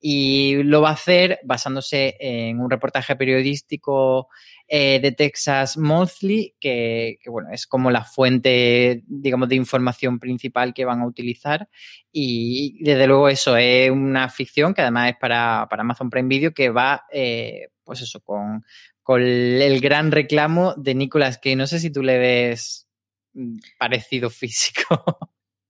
[0.00, 4.28] Y lo va a hacer basándose en un reportaje periodístico
[4.70, 10.84] eh, de Texas Monthly, que, bueno, es como la fuente, digamos, de información principal que
[10.84, 11.70] van a utilizar.
[12.12, 16.68] Y desde luego eso es una ficción que además es para, Amazon Prime Video que
[16.68, 18.62] va, eh, pues eso, con,
[19.02, 22.86] con el gran reclamo de Nicolas que No sé si tú le ves
[23.32, 25.02] mm, parecido físico.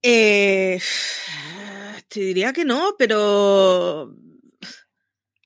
[0.03, 0.81] Eh,
[2.09, 4.13] te diría que no, pero.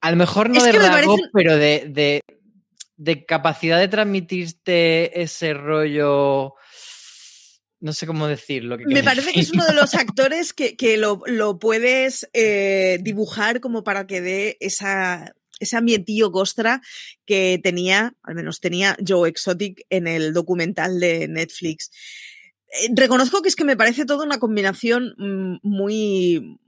[0.00, 2.22] A lo mejor no de rasgo, pero de,
[3.26, 6.54] capacidad de transmitirte ese rollo.
[7.80, 8.76] No sé cómo decirlo.
[8.86, 14.06] Me parece que es uno de los actores que, lo, puedes eh, dibujar como para
[14.06, 16.80] que dé esa, ese ambientillo gostra
[17.24, 21.90] que tenía, al menos tenía Joe Exotic en el documental de Netflix.
[22.72, 26.58] Eh, reconozco que es que me parece toda una combinación mm, muy,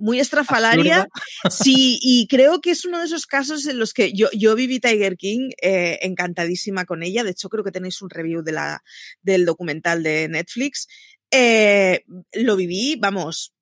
[0.00, 1.08] muy, estrafalaria.
[1.50, 4.80] Sí, y creo que es uno de esos casos en los que yo, yo viví
[4.80, 7.24] Tiger King eh, encantadísima con ella.
[7.24, 8.82] De hecho, creo que tenéis un review de la,
[9.22, 10.88] del documental de Netflix.
[11.30, 13.54] Eh, lo viví, vamos,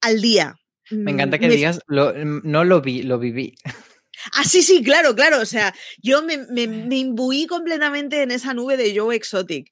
[0.00, 0.56] al día.
[0.90, 3.54] Me encanta que digas, no lo vi, lo viví.
[4.32, 5.40] Ah, sí, sí, claro, claro.
[5.40, 9.70] O sea, yo me, me, imbuí completamente en esa nube de Joe Exotic.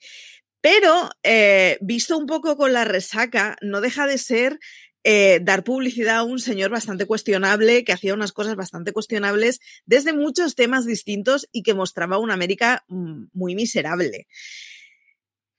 [0.61, 4.59] Pero, eh, visto un poco con la resaca, no deja de ser
[5.05, 10.14] eh, dar publicidad a un señor bastante cuestionable, que hacía unas cosas bastante cuestionables desde
[10.14, 14.27] muchos temas distintos y que mostraba una América mm, muy miserable.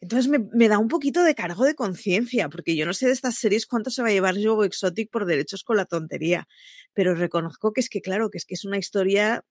[0.02, 3.36] Entonces me, da un poquito de cargo de conciencia, porque yo no sé de estas
[3.36, 6.48] series cuánto se va a llevar Joe Exotic por derechos con la tontería,
[6.94, 9.44] pero reconozco que es que, claro, que es que es una historia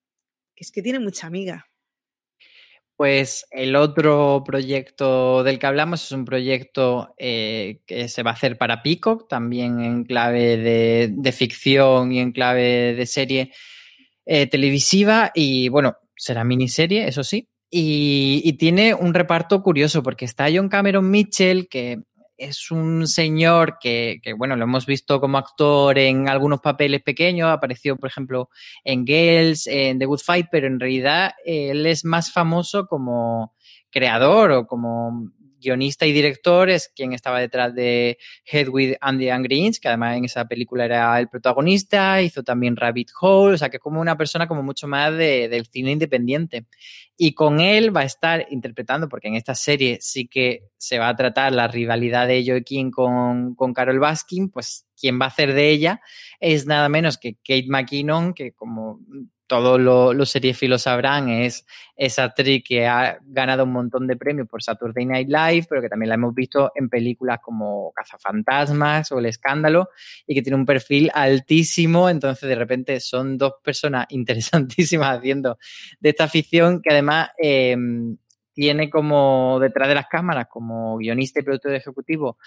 [0.54, 1.66] que es que tiene mucha amiga.
[2.96, 8.34] Pues el otro proyecto del que hablamos es un proyecto eh, que se va a
[8.34, 13.52] hacer para Peacock, también en clave de, ficción y en clave de serie
[14.26, 15.32] eh, televisiva.
[15.34, 17.48] Y bueno, será miniserie, eso sí.
[17.68, 21.98] Y, y tiene un reparto curioso porque está John Cameron Mitchell, que
[22.36, 27.96] es un señor que, bueno, lo hemos visto como actor en algunos papeles pequeños, apareció,
[27.96, 28.50] por ejemplo,
[28.84, 33.54] en Girls, en The Good Fight, pero en realidad eh, él es más famoso como
[33.90, 35.30] creador o como
[35.64, 40.16] guionista y director es quien estaba detrás de Head with Andy and Greens, que además
[40.16, 44.16] en esa película era el protagonista, hizo también Rabbit Hole, o sea que como una
[44.16, 46.66] persona como mucho más de, del cine independiente.
[47.16, 51.08] Y con él va a estar interpretando, porque en esta serie sí que se va
[51.08, 55.54] a tratar la rivalidad de Joaquín con, con Carol Baskin, pues quien va a hacer
[55.54, 56.00] de ella
[56.40, 59.00] es nada menos que Kate McKinnon, que como
[59.46, 64.48] todos los lo seriefilos sabrán, es esa actriz que ha ganado un montón de premios
[64.48, 69.18] por Saturday Night Live, pero que también la hemos visto en películas como Cazafantasmas o
[69.18, 69.90] El Escándalo,
[70.26, 75.58] y que tiene un perfil altísimo, entonces de repente son dos personas interesantísimas haciendo
[76.00, 77.76] de esta ficción que además eh,
[78.54, 82.38] tiene como detrás de las cámaras, como guionista y productor ejecutivo,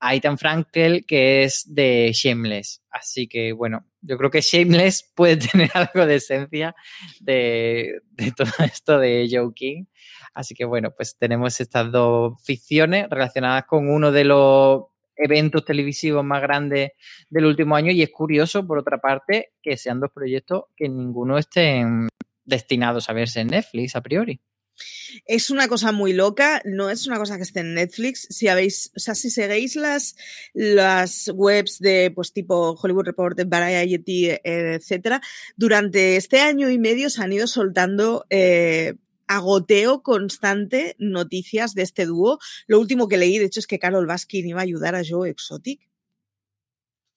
[0.00, 2.82] a Frankel, que es de Shameless.
[2.90, 6.74] Así que, bueno, yo creo que Shameless puede tener algo de esencia
[7.20, 9.84] de, de todo esto de Joe King.
[10.32, 14.84] Así que, bueno, pues tenemos estas dos ficciones relacionadas con uno de los
[15.16, 16.92] eventos televisivos más grandes
[17.30, 21.38] del último año y es curioso, por otra parte, que sean dos proyectos que ninguno
[21.38, 22.08] estén
[22.44, 24.40] destinados a verse en Netflix a priori.
[25.24, 28.26] Es una cosa muy loca, no es una cosa que esté en Netflix.
[28.30, 30.16] Si habéis, o sea, si seguís las,
[30.54, 35.20] las webs de pues tipo Hollywood Report, Variety, etcétera,
[35.56, 38.94] durante este año y medio se han ido soltando eh,
[39.26, 42.38] agoteo constante noticias de este dúo.
[42.66, 45.30] Lo último que leí, de hecho, es que Carol Baskin iba a ayudar a Joe
[45.30, 45.88] Exotic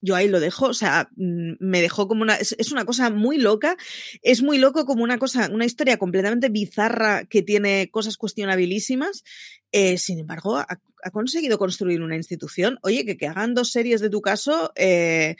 [0.02, 3.10] yo ahí lo dejo, o sea, mm, me dejó como una, es, es, una cosa
[3.10, 3.78] muy loca,
[4.22, 9.24] es muy loco como una cosa, una historia completamente bizarra que tiene cosas cuestionabilísimas,
[9.72, 10.80] eh, sin embargo, ha,
[11.12, 15.38] conseguido construir una institución, oye, que, que hagan dos series de tu caso, eh,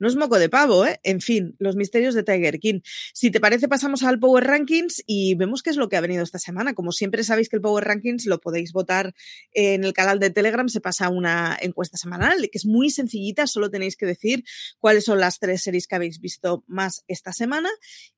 [0.00, 0.98] no es moco de pavo, ¿eh?
[1.04, 2.80] En fin, los misterios de Tiger King.
[3.12, 6.24] Si te parece, pasamos al Power Rankings y vemos qué es lo que ha venido
[6.24, 6.74] esta semana.
[6.74, 9.14] Como siempre sabéis que el Power Rankings lo podéis votar
[9.52, 13.70] en el canal de Telegram, se pasa una encuesta semanal, que es muy sencillita, solo
[13.70, 14.42] tenéis que decir
[14.78, 17.68] cuáles son las tres series que habéis visto más esta semana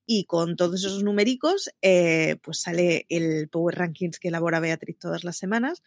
[0.06, 5.24] y con todos esos numéricos, eh, pues sale el Power Rankings que elabora Beatriz todas
[5.24, 5.82] las semanas.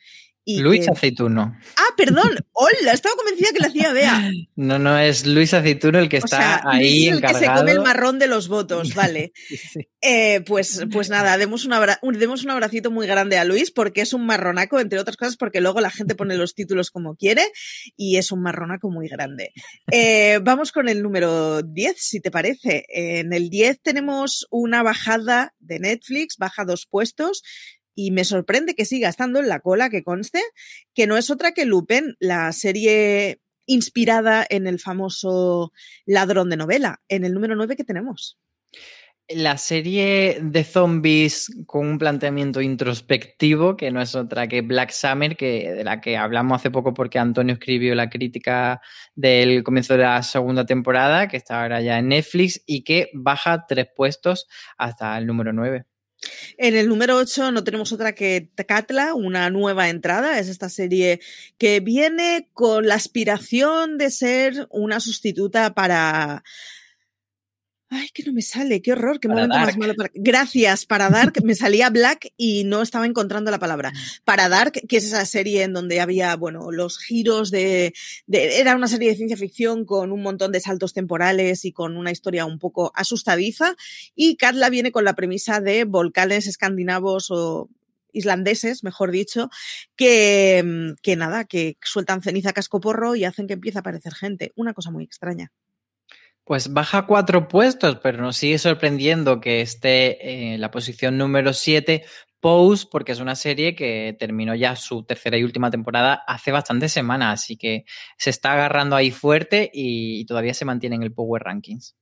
[0.48, 0.92] Y Luis que...
[0.92, 1.58] Aceituno.
[1.76, 2.38] Ah, perdón.
[2.52, 4.32] Hola, estaba convencida que lo hacía Bea.
[4.56, 7.40] No, no, es Luis Aceituno el que está o sea, ahí es el encargado.
[7.40, 9.34] que se come el marrón de los votos, vale.
[9.36, 9.90] sí.
[10.02, 14.02] eh, pues, pues nada, demos un, abra demos un abracito muy grande a Luis porque
[14.02, 17.44] es un marronaco, entre otras cosas, porque luego la gente pone los títulos como quiere
[17.98, 19.52] y es un marronaco muy grande.
[19.92, 22.86] Eh, vamos con el número 10, si te parece.
[22.90, 27.42] En el 10 tenemos una bajada de Netflix, baja dos puestos
[27.96, 30.42] y me sorprende que siga estando en la cola, que conste,
[30.94, 35.72] que no es otra que Lupin, la serie inspirada en el famoso
[36.06, 38.38] ladrón de novela, en el número 9 que tenemos.
[39.28, 45.36] La serie de zombies con un planteamiento introspectivo, que no es otra que Black Summer,
[45.36, 48.82] que, de la que hablamos hace poco porque Antonio escribió la crítica
[49.16, 53.66] del comienzo de la segunda temporada, que está ahora ya en Netflix, y que baja
[53.68, 55.86] tres puestos hasta el número 9.
[56.58, 60.40] En el número 8 no tenemos otra que Katla, una nueva entrada.
[60.40, 61.20] Es esta serie
[61.58, 66.44] que viene con la aspiración de ser una sustituta para
[67.90, 69.68] Ay, que no me sale, qué horror, qué para momento Dark.
[69.68, 69.94] más malo.
[69.96, 70.10] Para...
[70.16, 73.94] Gracias, para Dark, me salía Black y no estaba encontrando la palabra.
[74.24, 77.94] Para Dark, que es esa serie en donde había, bueno, los giros de,
[78.26, 81.96] de, Era una serie de ciencia ficción con un montón de saltos temporales y con
[81.96, 83.76] una historia un poco asustadiza.
[84.16, 87.70] Y Katla viene con la premisa de volcanes escandinavos o
[88.14, 89.50] islandeses, mejor dicho,
[89.96, 94.54] que, que nada, que sueltan ceniza cascoporro y hacen que empiece a aparecer gente.
[94.56, 95.52] Una cosa muy extraña.
[96.46, 102.06] Pues baja cuatro puestos, pero nos sigue sorprendiendo que esté en la posición número siete
[102.40, 106.92] Pose, porque es una serie que terminó ya su tercera y última temporada hace bastantes
[106.92, 107.86] semanas, así que
[108.20, 111.96] se está agarrando ahí fuerte y todavía se mantiene en el Power Rankings.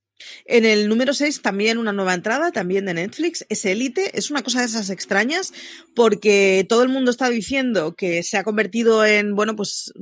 [0.45, 4.17] En el número 6 también una nueva entrada, también de Netflix, es Elite.
[4.17, 5.53] Es una cosa de esas extrañas
[5.95, 9.93] porque todo el mundo está diciendo que se ha convertido en, bueno, pues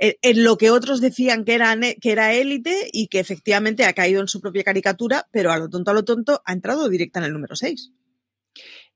[0.00, 4.22] en lo que otros decían que era, que era élite y que efectivamente ha caído
[4.22, 7.26] en su propia caricatura, pero a lo tonto, a lo tonto, ha entrado directa en
[7.26, 7.92] el número 6.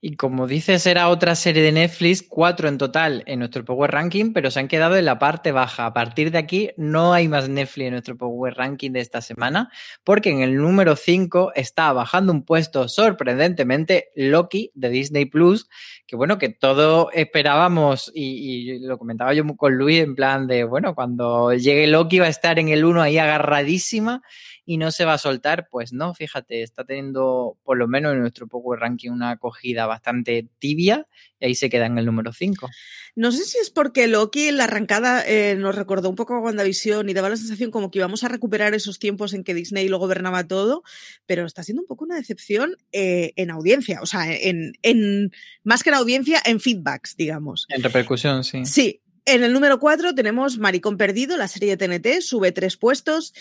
[0.07, 4.35] Y como dices, era otra serie de Netflix, cuatro en total en nuestro Power Ranking,
[4.35, 5.87] pero se han quedado en la parte baja.
[5.87, 9.71] A partir de aquí no hay más Netflix en nuestro Power Ranking de esta semana,
[10.05, 15.71] porque en el número 5 está bajando un puesto sorprendentemente Loki de Disney Plus,
[16.07, 20.95] que bueno, que todo esperábamos y, lo comentaba yo con Luis en plan de, bueno,
[20.95, 24.21] cuando llegue Loki va a estar en el 1 ahí agarradísima
[24.67, 28.21] y no se va a soltar, pues no, fíjate, está teniendo por lo menos en
[28.21, 31.07] nuestro Power Ranking una acogida bastante tibia
[31.39, 32.69] y ahí se queda en el número 5.
[33.17, 36.41] No sé si es porque Loki en la arrancada eh, nos recordó un poco a
[36.41, 39.89] WandaVision y daba la sensación como que íbamos a recuperar esos tiempos en que Disney
[39.89, 40.83] lo gobernaba todo,
[41.27, 45.31] pero está siendo un poco una decepción eh, en audiencia, o sea, en, en
[45.63, 47.67] más que en audiencia, en feedbacks, digamos.
[47.69, 48.65] En repercusión, sí.
[48.65, 49.01] Sí.
[49.27, 53.33] En el número 4 tenemos Maricón Perdido, la serie de TNT, sube tres puestos.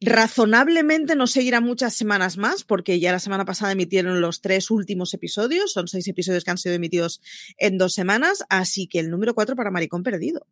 [0.00, 5.14] Razonablemente no seguirá muchas semanas más, porque ya la semana pasada emitieron los tres últimos
[5.14, 7.22] episodios, son seis episodios que han sido emitidos
[7.56, 10.46] en dos semanas, así que el número cuatro para Maricón Perdido.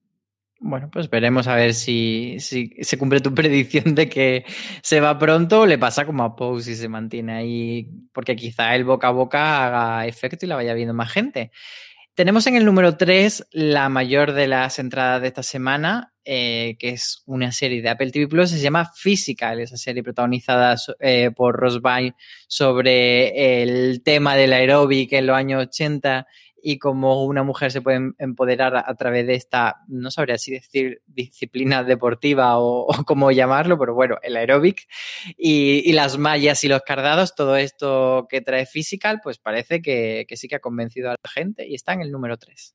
[0.61, 4.47] Bueno, pues veremos a ver si, se cumple tu predicción de que
[4.82, 8.74] se va pronto o le pasa como a Pose y se mantiene ahí, porque quizá
[8.74, 11.51] el boca a boca haga efecto y la vaya viendo más gente.
[12.14, 16.91] Tenemos en el número 3 la mayor de las entradas de esta semana, eh, que
[16.91, 21.57] es una serie de Apple TV Plus, se llama Physical, esa serie protagonizada eh, por
[21.57, 22.14] Ross Byrne
[22.49, 26.27] sobre el tema del aeróbic en los años 80
[26.64, 31.03] y cómo una mujer se puede empoderar a, través de esta, no sabría si decir
[31.07, 34.89] disciplina deportiva o, cómo llamarlo, pero bueno, el aeróbic
[35.37, 40.25] y, y, las mallas y los cardados, todo esto que trae Physical, pues parece que,
[40.27, 42.75] que sí que ha convencido a la gente y está en el número 3.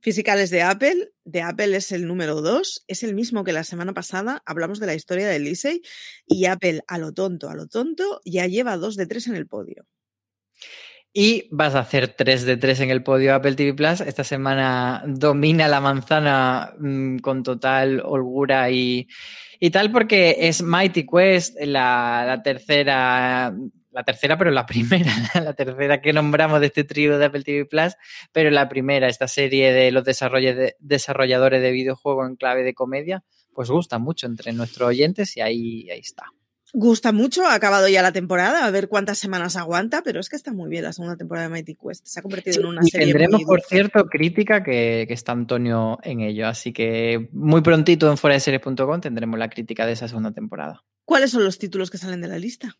[0.00, 3.64] Physical es de Apple, de Apple es el número 2, es el mismo que la
[3.64, 5.82] semana pasada, hablamos de la historia de Lisey
[6.26, 9.46] y Apple a lo tonto, a lo tonto, ya lleva 2 de 3 en el
[9.46, 9.86] podio.
[11.12, 14.02] Y vas a hacer 3 de 3 en el podio Apple TV Plus.
[14.02, 19.08] Esta semana domina la manzana mmm, con total holgura y,
[19.58, 23.54] y, tal, porque es Mighty Quest, la, la, tercera.
[23.98, 27.64] La tercera, pero la primera, la tercera que nombramos de este trío de Apple TV
[27.66, 27.94] Plus,
[28.30, 33.70] pero la primera, esta serie de los desarrolladores de videojuegos en clave de comedia, pues
[33.70, 36.26] gusta mucho entre nuestros oyentes y ahí, ahí está.
[36.72, 40.36] Gusta mucho, ha acabado ya la temporada, a ver cuántas semanas aguanta, pero es que
[40.36, 42.06] está muy bien la segunda temporada de Mighty Quest.
[42.06, 43.06] Se ha convertido sí, en una y serie.
[43.08, 48.16] Tendremos, por cierto, crítica que, que, está Antonio en ello, así que muy prontito en
[48.16, 50.84] fueradeseries.com tendremos la crítica de esa segunda temporada.
[51.04, 52.76] ¿Cuáles son los títulos que salen de la lista?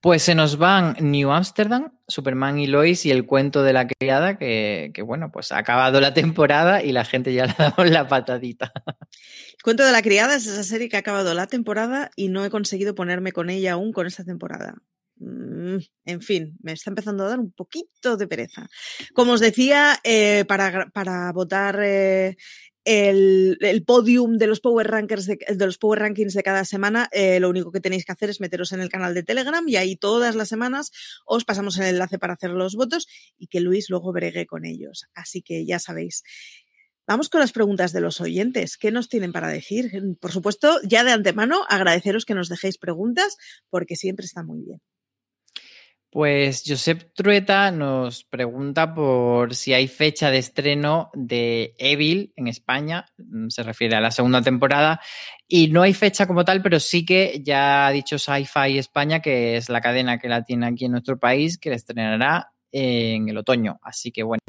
[0.00, 4.38] Pues se nos van New Amsterdam, Superman y Lois y el cuento de la criada,
[4.38, 8.08] que, bueno, pues ha acabado la temporada y la gente ya le ha dado la
[8.08, 8.72] patadita.
[8.86, 12.44] El cuento de la criada es esa serie que ha acabado la temporada y no
[12.44, 14.74] he conseguido ponerme con ella aún con esta temporada.
[15.20, 18.68] Mm, en fin, me está empezando a dar un poquito de pereza.
[19.14, 22.36] Como os decía, eh, para, para, votar eh,
[22.88, 27.38] el, el, podium de los Power Rankings de, los Power Rankings de cada semana, eh,
[27.38, 29.94] lo único que tenéis que hacer es meteros en el canal de Telegram y ahí
[29.94, 30.90] todas las semanas
[31.26, 35.04] os pasamos el enlace para hacer los votos y que Luis luego bregue con ellos.
[35.12, 36.22] Así que ya sabéis.
[37.06, 38.78] Vamos con las preguntas de los oyentes.
[38.78, 39.90] ¿Qué nos tienen para decir?
[40.18, 43.36] Por supuesto, ya de antemano, agradeceros que nos dejéis preguntas
[43.68, 44.80] porque siempre está muy bien.
[46.10, 53.04] Pues Josep Trueta nos pregunta por si hay fecha de estreno de Evil en España,
[53.48, 55.02] se refiere a la segunda temporada,
[55.46, 59.58] y no hay fecha como tal, pero sí que ya ha dicho Sci-Fi España, que
[59.58, 63.36] es la cadena que la tiene aquí en nuestro país, que la estrenará en el
[63.36, 63.78] otoño.
[63.82, 64.42] Así que bueno,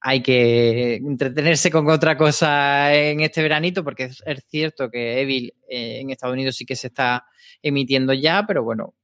[0.00, 5.54] hay que entretenerse con otra cosa en este veranito, porque es, es cierto que Evil
[5.66, 7.24] eh, en Estados Unidos sí que se está
[7.62, 8.94] emitiendo ya, pero bueno,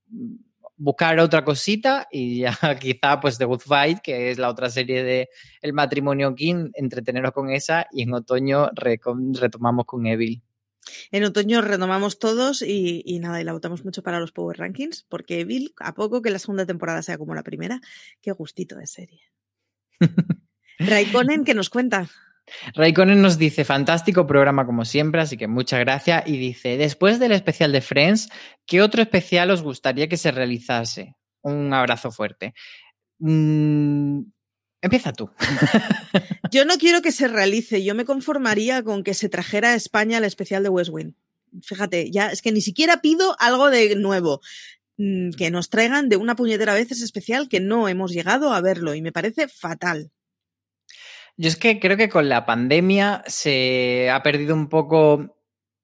[0.77, 5.03] buscar otra cosita y ya quizá pues The Good Fight, que es la otra serie
[5.03, 5.29] de
[5.61, 9.01] El matrimonio King, entreteneros con esa y en otoño re
[9.33, 10.43] retomamos con Evil.
[11.11, 15.07] En otoño retomamos todos y, y, nada, y la votamos mucho para los Power Rankings,
[15.09, 17.81] porque Evil, a poco que la segunda temporada sea como la primera,
[18.21, 19.23] qué gustito de serie.
[20.79, 22.11] Raikkonen, ¿qué nos cuenta?
[22.75, 26.25] Raikkonen nos dice, fantástico programa como siempre, así que muchas gracias.
[26.27, 28.29] Y dice, después del especial de Friends,
[28.67, 31.17] ¿qué otro especial os gustaría que se realizase?
[31.43, 32.55] Un abrazo fuerte.
[33.19, 34.23] Mm,
[34.81, 35.31] empieza tú.
[36.51, 40.19] yo no quiero que se realice, yo me conformaría con que se trajera a España
[40.19, 41.13] el especial de West Wing.
[41.63, 44.41] Fíjate, ya es que ni siquiera pido algo de nuevo
[44.97, 48.61] mm, que nos traigan de una puñetera vez ese especial que no hemos llegado a
[48.61, 50.11] verlo y me parece fatal.
[51.37, 55.37] Yo es que creo que con la pandemia se ha perdido un poco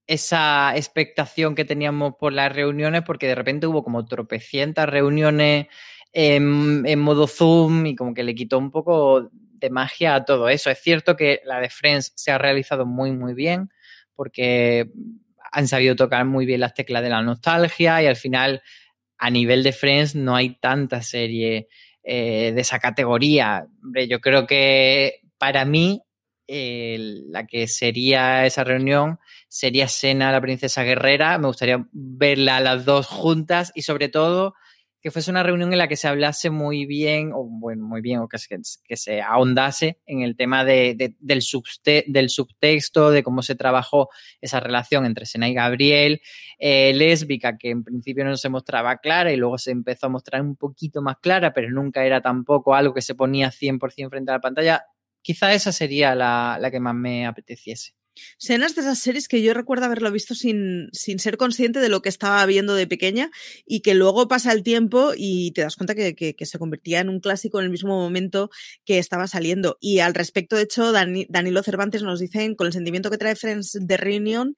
[0.07, 5.67] esa expectación que teníamos por las reuniones, porque de repente hubo como tropecientas reuniones
[6.13, 10.71] en, modo Zoom y como que le quitó un poco de magia a todo eso.
[10.71, 13.71] Es cierto que la de Friends se ha realizado muy, muy bien
[14.15, 14.91] porque
[15.53, 18.63] han sabido tocar muy bien las teclas de la nostalgia y al final
[19.19, 21.69] a nivel de Friends no hay tanta serie
[22.03, 23.67] eh, de esa categoría.
[24.09, 26.03] Yo creo que para mí
[26.47, 29.19] eh, la que sería esa reunión
[29.49, 31.39] sería Sena, la princesa guerrera.
[31.39, 34.55] Me gustaría verla a las dos juntas y sobre todo
[35.01, 38.19] que fuese una reunión en la que se hablase muy bien, o bueno, muy bien,
[38.19, 38.37] o que,
[38.97, 44.11] se ahondase en el tema de, del, subte, del, subtexto, de cómo se trabajó
[44.43, 46.21] esa relación entre Sena y Gabriel,
[46.59, 50.43] eh, lésbica, que en principio no se mostraba clara y luego se empezó a mostrar
[50.43, 54.35] un poquito más clara, pero nunca era tampoco algo que se ponía 100% frente a
[54.35, 54.85] la pantalla.
[55.23, 57.95] Quizá esa sería la, la que más me apeteciese.
[58.39, 62.03] Escenas de esas series que yo recuerdo haberlo visto sin, sin, ser consciente de lo
[62.03, 63.31] que estaba viendo de pequeña
[63.67, 67.09] y que luego pasa el tiempo y te das cuenta que, que, se convertía en
[67.09, 68.51] un clásico en el mismo momento
[68.85, 69.79] que estaba saliendo.
[69.81, 73.37] Y al respecto, de hecho, Dani, Danilo Cervantes nos dicen, con el sentimiento que trae
[73.37, 74.57] Friends de Reunion,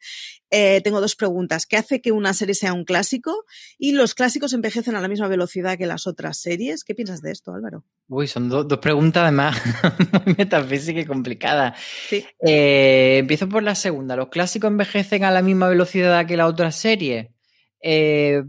[0.54, 1.64] eh, tengo dos preguntas.
[1.64, 3.46] ¿Qué hace que una serie sea un clásico?
[3.78, 6.84] Y los clásicos envejecen a la misma velocidad que las otras series.
[6.84, 7.86] ¿Qué piensas de esto, Álvaro?
[8.08, 9.58] Uy, son do, dos preguntas además
[10.26, 11.80] muy metafísicas y complicadas.
[12.06, 12.26] Sí.
[12.46, 14.14] Eh, empiezo por la segunda.
[14.14, 17.32] ¿Los clásicos envejecen a la misma velocidad que la otra serie?
[17.80, 18.42] Eh,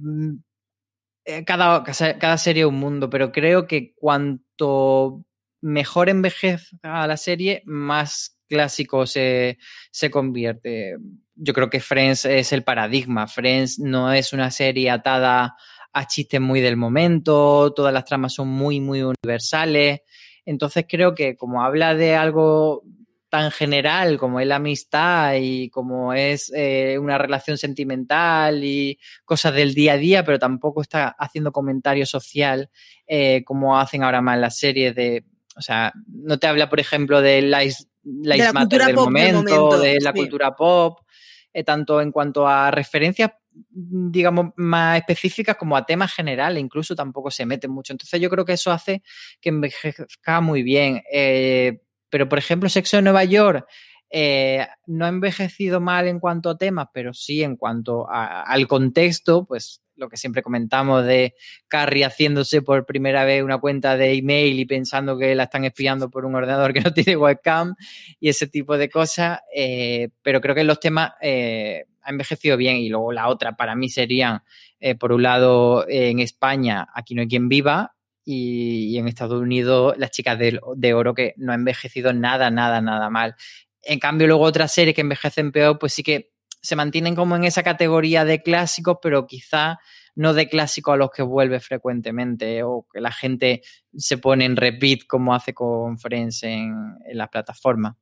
[1.46, 5.24] cada, cada serie es un mundo, pero creo que cuanto
[5.62, 9.58] mejor envejezca la serie, más clásico se,
[9.92, 10.96] se convierte.
[11.36, 13.28] Yo creo que Friends es el paradigma.
[13.28, 15.56] Friends no es una serie atada
[15.94, 20.02] a chistes muy del momento, todas las tramas son muy, muy universales.
[20.46, 22.84] Entonces creo que como habla de algo
[23.30, 29.56] tan general como es la amistad y como es eh, una relación sentimental y cosas
[29.56, 32.70] del día a día, pero tampoco está haciendo comentario social
[33.08, 35.26] eh, como hacen ahora más las series de,
[35.56, 37.64] o sea, no te habla, por ejemplo, de la,
[38.04, 40.18] la, de la cultura del, pop momento, del momento, de la sí.
[40.18, 41.00] cultura pop,
[41.54, 43.32] eh, tanto en cuanto a referencias
[43.70, 47.94] digamos, más específicas como a temas generales, incluso tampoco se meten mucho.
[47.94, 49.04] Entonces yo creo que eso hace
[49.40, 51.04] que envejezca muy bien.
[51.12, 53.68] Eh, pero, por ejemplo, Sexo en Nueva York
[54.16, 58.68] eh, no ha envejecido mal en cuanto a temas, pero sí en cuanto a, al
[58.68, 61.34] contexto, pues lo que siempre comentamos de
[61.68, 66.10] Carrie haciéndose por primera vez una cuenta de email y pensando que la están espiando
[66.10, 67.76] por un ordenador que no tiene webcam
[68.20, 69.40] y ese tipo de cosas.
[69.56, 73.76] Eh, pero creo que los temas eh, ha envejecido bien y luego la otra para
[73.76, 74.44] mí serían,
[74.80, 77.96] eh, por un lado, en España, Aquí no hay quien viva.
[78.26, 83.10] Y, en Estados Unidos, Las chicas de oro, que no ha envejecido nada, nada, nada
[83.10, 83.36] mal.
[83.84, 86.32] En cambio, luego otras series que envejecen peor, pues sí que
[86.62, 89.80] se mantienen como en esa categoría de clásicos, pero quizá
[90.16, 93.62] no de clásicos a los que vuelve frecuentemente o que la gente
[93.96, 96.74] se pone en repeat como hace con Friends en,
[97.06, 97.96] en las plataformas.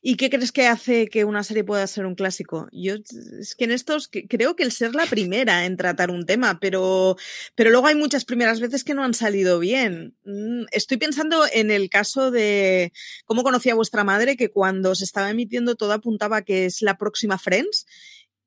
[0.00, 2.68] ¿Y qué crees que hace que una serie pueda ser un clásico?
[2.72, 2.94] Yo
[3.40, 7.16] es que en estos creo que el ser la primera en tratar un tema, pero,
[7.54, 10.14] pero luego hay muchas primeras veces que no han salido bien.
[10.24, 12.92] Mm, estoy pensando en el caso de
[13.24, 16.96] cómo conocí a vuestra madre, que cuando se estaba emitiendo todo apuntaba que es la
[16.96, 17.86] próxima Friends,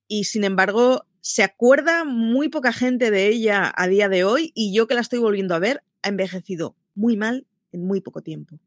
[0.08, 4.74] y sin embargo se acuerda muy poca gente de ella a día de hoy, y
[4.74, 8.60] yo que la estoy volviendo a ver, ha envejecido muy mal en muy poco tiempo.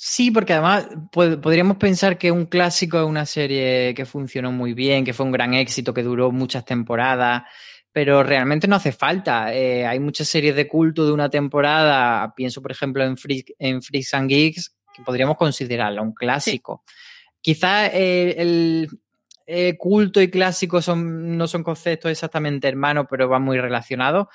[0.00, 4.72] Sí, porque además pod podríamos pensar que un clásico es una serie que funcionó muy
[4.72, 7.42] bien, que fue un gran éxito, que duró muchas temporadas,
[7.90, 9.52] pero realmente no hace falta.
[9.52, 13.82] Eh, hay muchas series de culto de una temporada, pienso por ejemplo en, Freak, en
[13.82, 16.84] Freaks and Geeks, que podríamos considerarla un clásico.
[16.86, 16.94] Sí.
[17.40, 18.88] Quizá eh, el,
[19.46, 24.28] eh, culto y clásico son, no son conceptos exactamente hermanos, pero van muy relacionados.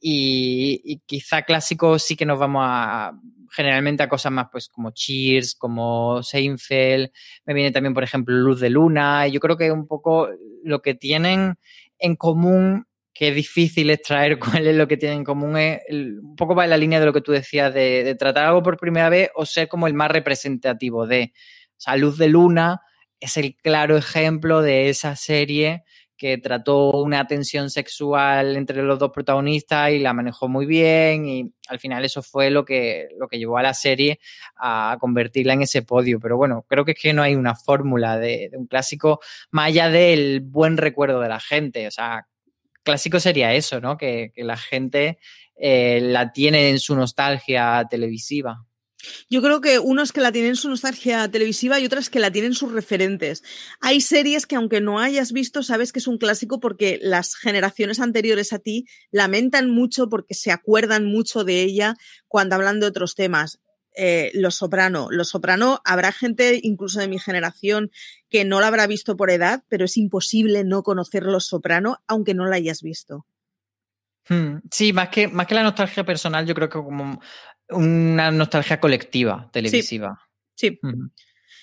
[0.00, 3.12] Y, y, quizá clásico sí que nos vamos a
[3.50, 7.10] generalmente a cosas más pues como Cheers, como Seinfeld.
[7.44, 9.26] Me viene también, por ejemplo, Luz de Luna.
[9.28, 10.28] Yo creo que un poco
[10.64, 11.58] lo que tienen
[11.98, 16.36] en común que es difícil extraer cuál es lo que tienen en común es un
[16.36, 18.78] poco va en la línea de lo que tú decías de, de, tratar algo por
[18.78, 21.32] primera vez o ser como el más representativo de.
[21.72, 22.80] O sea, Luz de Luna
[23.18, 25.84] es el claro ejemplo de esa serie
[26.20, 31.54] que trató una tensión sexual entre los dos protagonistas y la manejó muy bien y
[31.66, 34.20] al final eso fue lo que, lo que llevó a la serie
[34.58, 36.20] a convertirla en ese podio.
[36.20, 39.88] Pero bueno, creo que es que no hay una fórmula de, un clásico más allá
[39.88, 41.86] del buen recuerdo de la gente.
[41.86, 42.26] O sea,
[42.82, 43.96] clásico sería eso, ¿no?
[43.96, 45.18] Que, que la gente
[45.56, 48.66] eh, la tiene en su nostalgia televisiva.
[49.28, 52.30] Yo creo que uno es que la tienen su nostalgia televisiva y otras que la
[52.30, 53.42] tienen sus referentes.
[53.80, 58.00] Hay series que aunque no hayas visto, sabes que es un clásico porque las generaciones
[58.00, 61.96] anteriores a ti lamentan mucho porque se acuerdan mucho de ella
[62.28, 63.60] cuando hablan de otros temas.
[63.96, 65.08] Eh, Los Soprano.
[65.10, 67.90] Los Soprano, habrá gente incluso de mi generación
[68.28, 72.34] que no la habrá visto por edad, pero es imposible no conocer Los Soprano aunque
[72.34, 73.26] no la hayas visto.
[74.28, 77.20] Hmm, Sí, más que, más que la nostalgia personal, yo creo que como
[77.70, 80.20] una nostalgia colectiva televisiva.
[80.54, 80.78] Sí,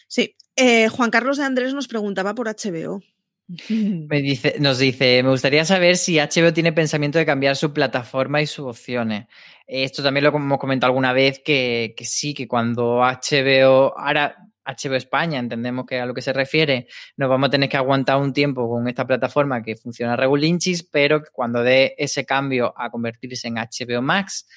[0.08, 0.36] sí.
[0.55, 3.01] Eh, Juan Carlos de Andrés nos preguntaba por HBO.
[3.70, 8.41] Me dice, nos dice, me gustaría saber si HBO tiene pensamiento de cambiar su plataforma
[8.41, 9.28] y sus opciones.
[9.66, 14.36] Esto también lo hemos comentado alguna vez, que, que sí, que cuando HBO, ahora
[14.66, 18.18] HBO España, entendemos que a lo que se refiere, nos vamos a tener que aguantar
[18.18, 22.89] un tiempo con esta plataforma que funciona regulinchis, pero que cuando dé ese cambio a
[22.89, 24.47] convertirse en HBO Max,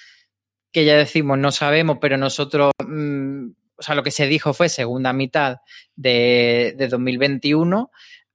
[0.72, 3.46] que ya decimos, no sabemos, pero nosotros, mm,
[3.76, 5.58] o sea, lo que se dijo fue segunda mitad
[5.96, 7.90] de, de 2021.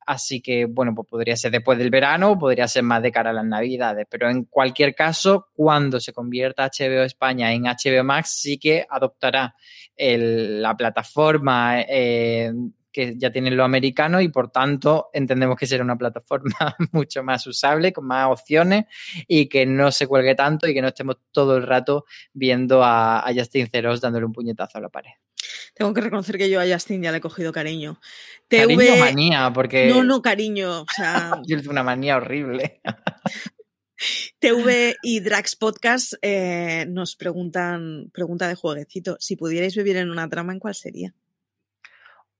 [0.07, 3.33] Así que, bueno, pues podría ser después del verano podría ser más de cara a
[3.33, 4.05] las navidades.
[4.09, 9.55] Pero en cualquier caso, cuando se convierta HBO España en HBO Max, sí que adoptará
[9.97, 12.51] la plataforma eh,
[12.95, 17.45] que ya tienen los americanos y por tanto entendemos que será una plataforma mucho más
[17.45, 18.85] usable, con más opciones
[19.27, 23.19] y que no se cuelgue tanto y que no estemos todo el rato viendo a,
[23.19, 25.09] a Justin Ceros dándole un puñetazo a la pared.
[25.73, 27.99] Tengo que reconocer que yo a Justin ya le he cogido cariño.
[28.47, 28.97] Cariño TV...
[28.97, 30.83] manía, porque No, no, cariño.
[30.83, 32.79] O sea, yo una manía horrible.
[34.39, 40.29] TV y Drax Podcast eh, nos preguntan, pregunta de jueguecito, si pudierais vivir en una
[40.29, 41.13] trama, ¿en cuál sería?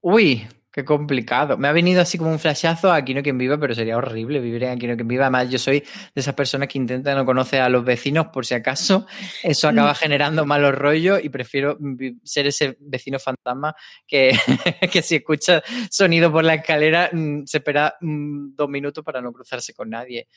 [0.08, 1.58] Uy, qué complicado.
[1.58, 4.40] Me ha venido así como un flashazo a Aquí no quien viva, pero sería horrible
[4.40, 5.24] vivir en Aquí no quien viva.
[5.24, 8.54] Además, yo soy de esas personas que intentan no conocer a los vecinos por si
[8.54, 9.08] acaso
[9.42, 11.80] eso acaba generando malos rollos y prefiero
[12.24, 13.76] ser ese vecino fantasma
[14.06, 14.38] que,
[14.92, 19.34] que si escucha sonido por la escalera mm, se espera mm, dos minutos para no
[19.34, 20.28] cruzarse con nadie.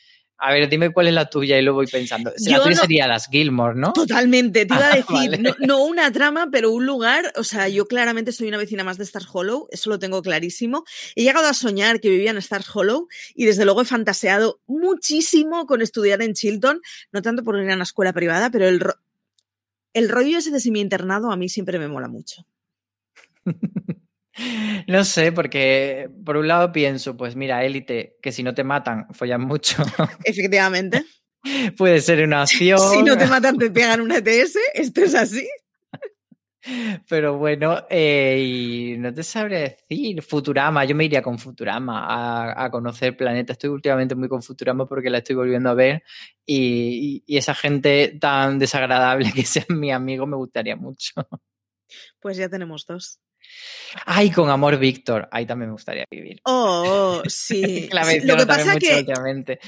[0.41, 2.31] A ver, dime cuál es la tuya y lo voy pensando.
[2.45, 3.91] La Yo tuya no- sería las Gilmore, ¿no?
[3.91, 5.37] Totalmente, te iba a Ah, decir, vale.
[5.37, 8.97] no, no una trama, pero un lugar, o sea, yo claramente soy una vecina más
[8.97, 10.85] de Stars Hollow, eso lo tengo clarísimo.
[11.15, 15.65] He llegado a soñar que vivía en Stars Hollow y desde luego he fantaseado muchísimo
[15.65, 16.79] con estudiar en Chilton,
[17.11, 18.95] no tanto por ir a una escuela privada, pero el, ro-
[19.93, 22.45] el rollo ese de semi internado a mí siempre me mola mucho.
[24.87, 29.07] No sé, porque por un lado pienso, pues mira, élite, que si no te matan,
[29.13, 29.83] follan mucho,
[30.23, 31.03] Efectivamente,
[31.77, 32.79] puede ser una opción.
[32.79, 35.47] si no te matan te pegan un ETS, esto es así.
[37.09, 38.37] Pero bueno, eh,
[38.93, 39.59] y no te sabré
[39.89, 40.21] decir.
[40.21, 43.53] Futurama, yo me iría con Futurama a, a conocer planeta.
[43.53, 46.03] Estoy últimamente muy con Futurama porque la estoy volviendo a ver
[46.45, 51.13] y, y- y esa gente tan desagradable que sean mi amigo me gustaría mucho.
[52.19, 53.19] Pues ya tenemos dos.
[54.05, 56.41] Ay, con Amor Víctor, ahí también me gustaría vivir.
[56.43, 57.89] Oh, sí.
[57.91, 59.05] La Sí, Lo que pasa que,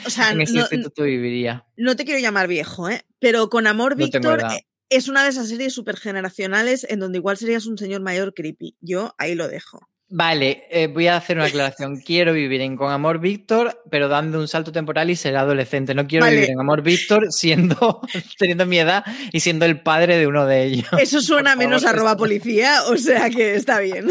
[0.05, 1.65] o sea, En ese no, instituto viviría.
[1.77, 3.01] no te quiero llamar viejo, ¿eh?
[3.19, 7.37] Pero con Amor No Víctor eh, es una de esas series supergeneracionales en donde igual
[7.37, 8.75] serías un señor mayor creepy.
[8.81, 9.87] Yo ahí lo dejo.
[10.13, 12.01] Vale, eh, voy a hacer una aclaración.
[12.05, 15.95] Quiero vivir en Con Amor Víctor, pero dando un salto temporal y ser adolescente.
[15.95, 16.35] No quiero Vale.
[16.35, 18.01] vivir en Amor Víctor siendo,
[18.37, 20.87] teniendo mi edad y siendo el padre de uno de ellos.
[20.99, 24.09] Eso suena favor, menos arroba policía, o sea que está bien.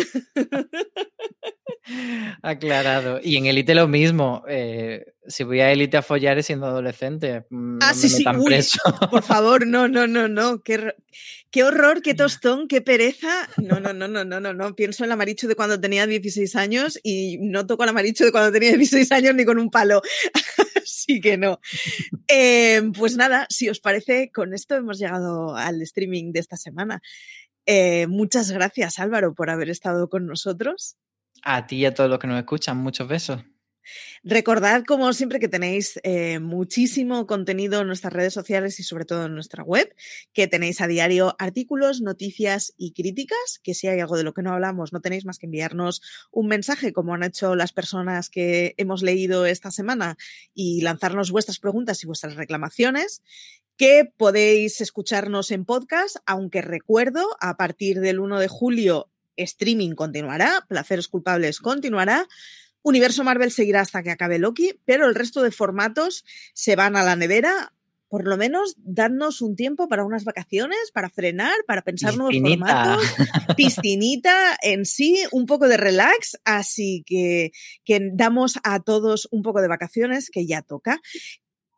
[2.42, 3.20] Aclarado.
[3.22, 4.42] Y en Elite lo mismo.
[4.48, 7.44] eh, si voy a Elite a follar es siendo adolescente.
[7.50, 8.56] mm, Ah, sí, sí, uy.
[9.10, 10.62] Por favor, no, no, no, no.
[10.62, 10.94] Qué,
[11.50, 13.48] qué horror, qué tostón, qué pereza.
[13.56, 14.74] No, no, no, no, no, no, no.
[14.74, 18.24] Pienso en la Marichu de cuando tenía 16 años y no toco a la Marichu
[18.24, 20.02] de cuando tenía 16 años ni con un palo.
[20.76, 21.60] Así que no.
[22.28, 27.02] Eh, pues nada, si os parece, con esto hemos llegado al streaming de esta semana.
[27.66, 30.96] Eh, muchas gracias, Álvaro, por haber estado con nosotros.
[31.42, 33.42] A ti y a todos los que nos escuchan, muchos besos.
[34.22, 39.26] Recordad, como siempre, que tenéis eh, muchísimo contenido en nuestras redes sociales y sobre todo
[39.26, 39.94] en nuestra web,
[40.32, 44.42] que tenéis a diario artículos, noticias y críticas, que si hay algo de lo que
[44.42, 48.74] no hablamos, no tenéis más que enviarnos un mensaje, como han hecho las personas que
[48.76, 50.16] hemos leído esta semana,
[50.54, 53.22] y lanzarnos vuestras preguntas y vuestras reclamaciones
[53.76, 60.66] que podéis escucharnos en podcast, aunque recuerdo, a partir del 1 de julio, streaming continuará,
[60.68, 62.28] Placeres Culpables continuará,
[62.82, 66.24] Universo Marvel seguirá hasta que acabe Loki, pero el resto de formatos
[66.54, 67.72] se van a la nevera.
[68.08, 73.04] Por lo menos, dadnos un tiempo para unas vacaciones, para frenar, para pensar nuevos formatos,
[73.56, 77.52] piscinita en sí, un poco de relax, así que,
[77.84, 81.00] que damos a todos un poco de vacaciones, que ya toca.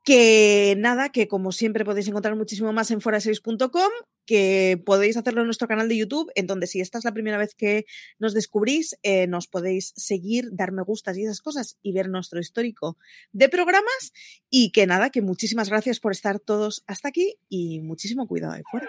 [0.04, 3.90] Que nada, que como siempre podéis encontrar muchísimo más en fuera6.com
[4.26, 7.38] que podéis hacerlo en nuestro canal de YouTube, en donde si esta es la primera
[7.38, 7.84] vez que
[8.18, 12.40] nos descubrís, eh, nos podéis seguir, dar me gustas y esas cosas y ver nuestro
[12.40, 12.96] histórico
[13.32, 14.12] de programas.
[14.50, 18.62] Y que nada, que muchísimas gracias por estar todos hasta aquí y muchísimo cuidado ahí
[18.70, 18.88] fuera.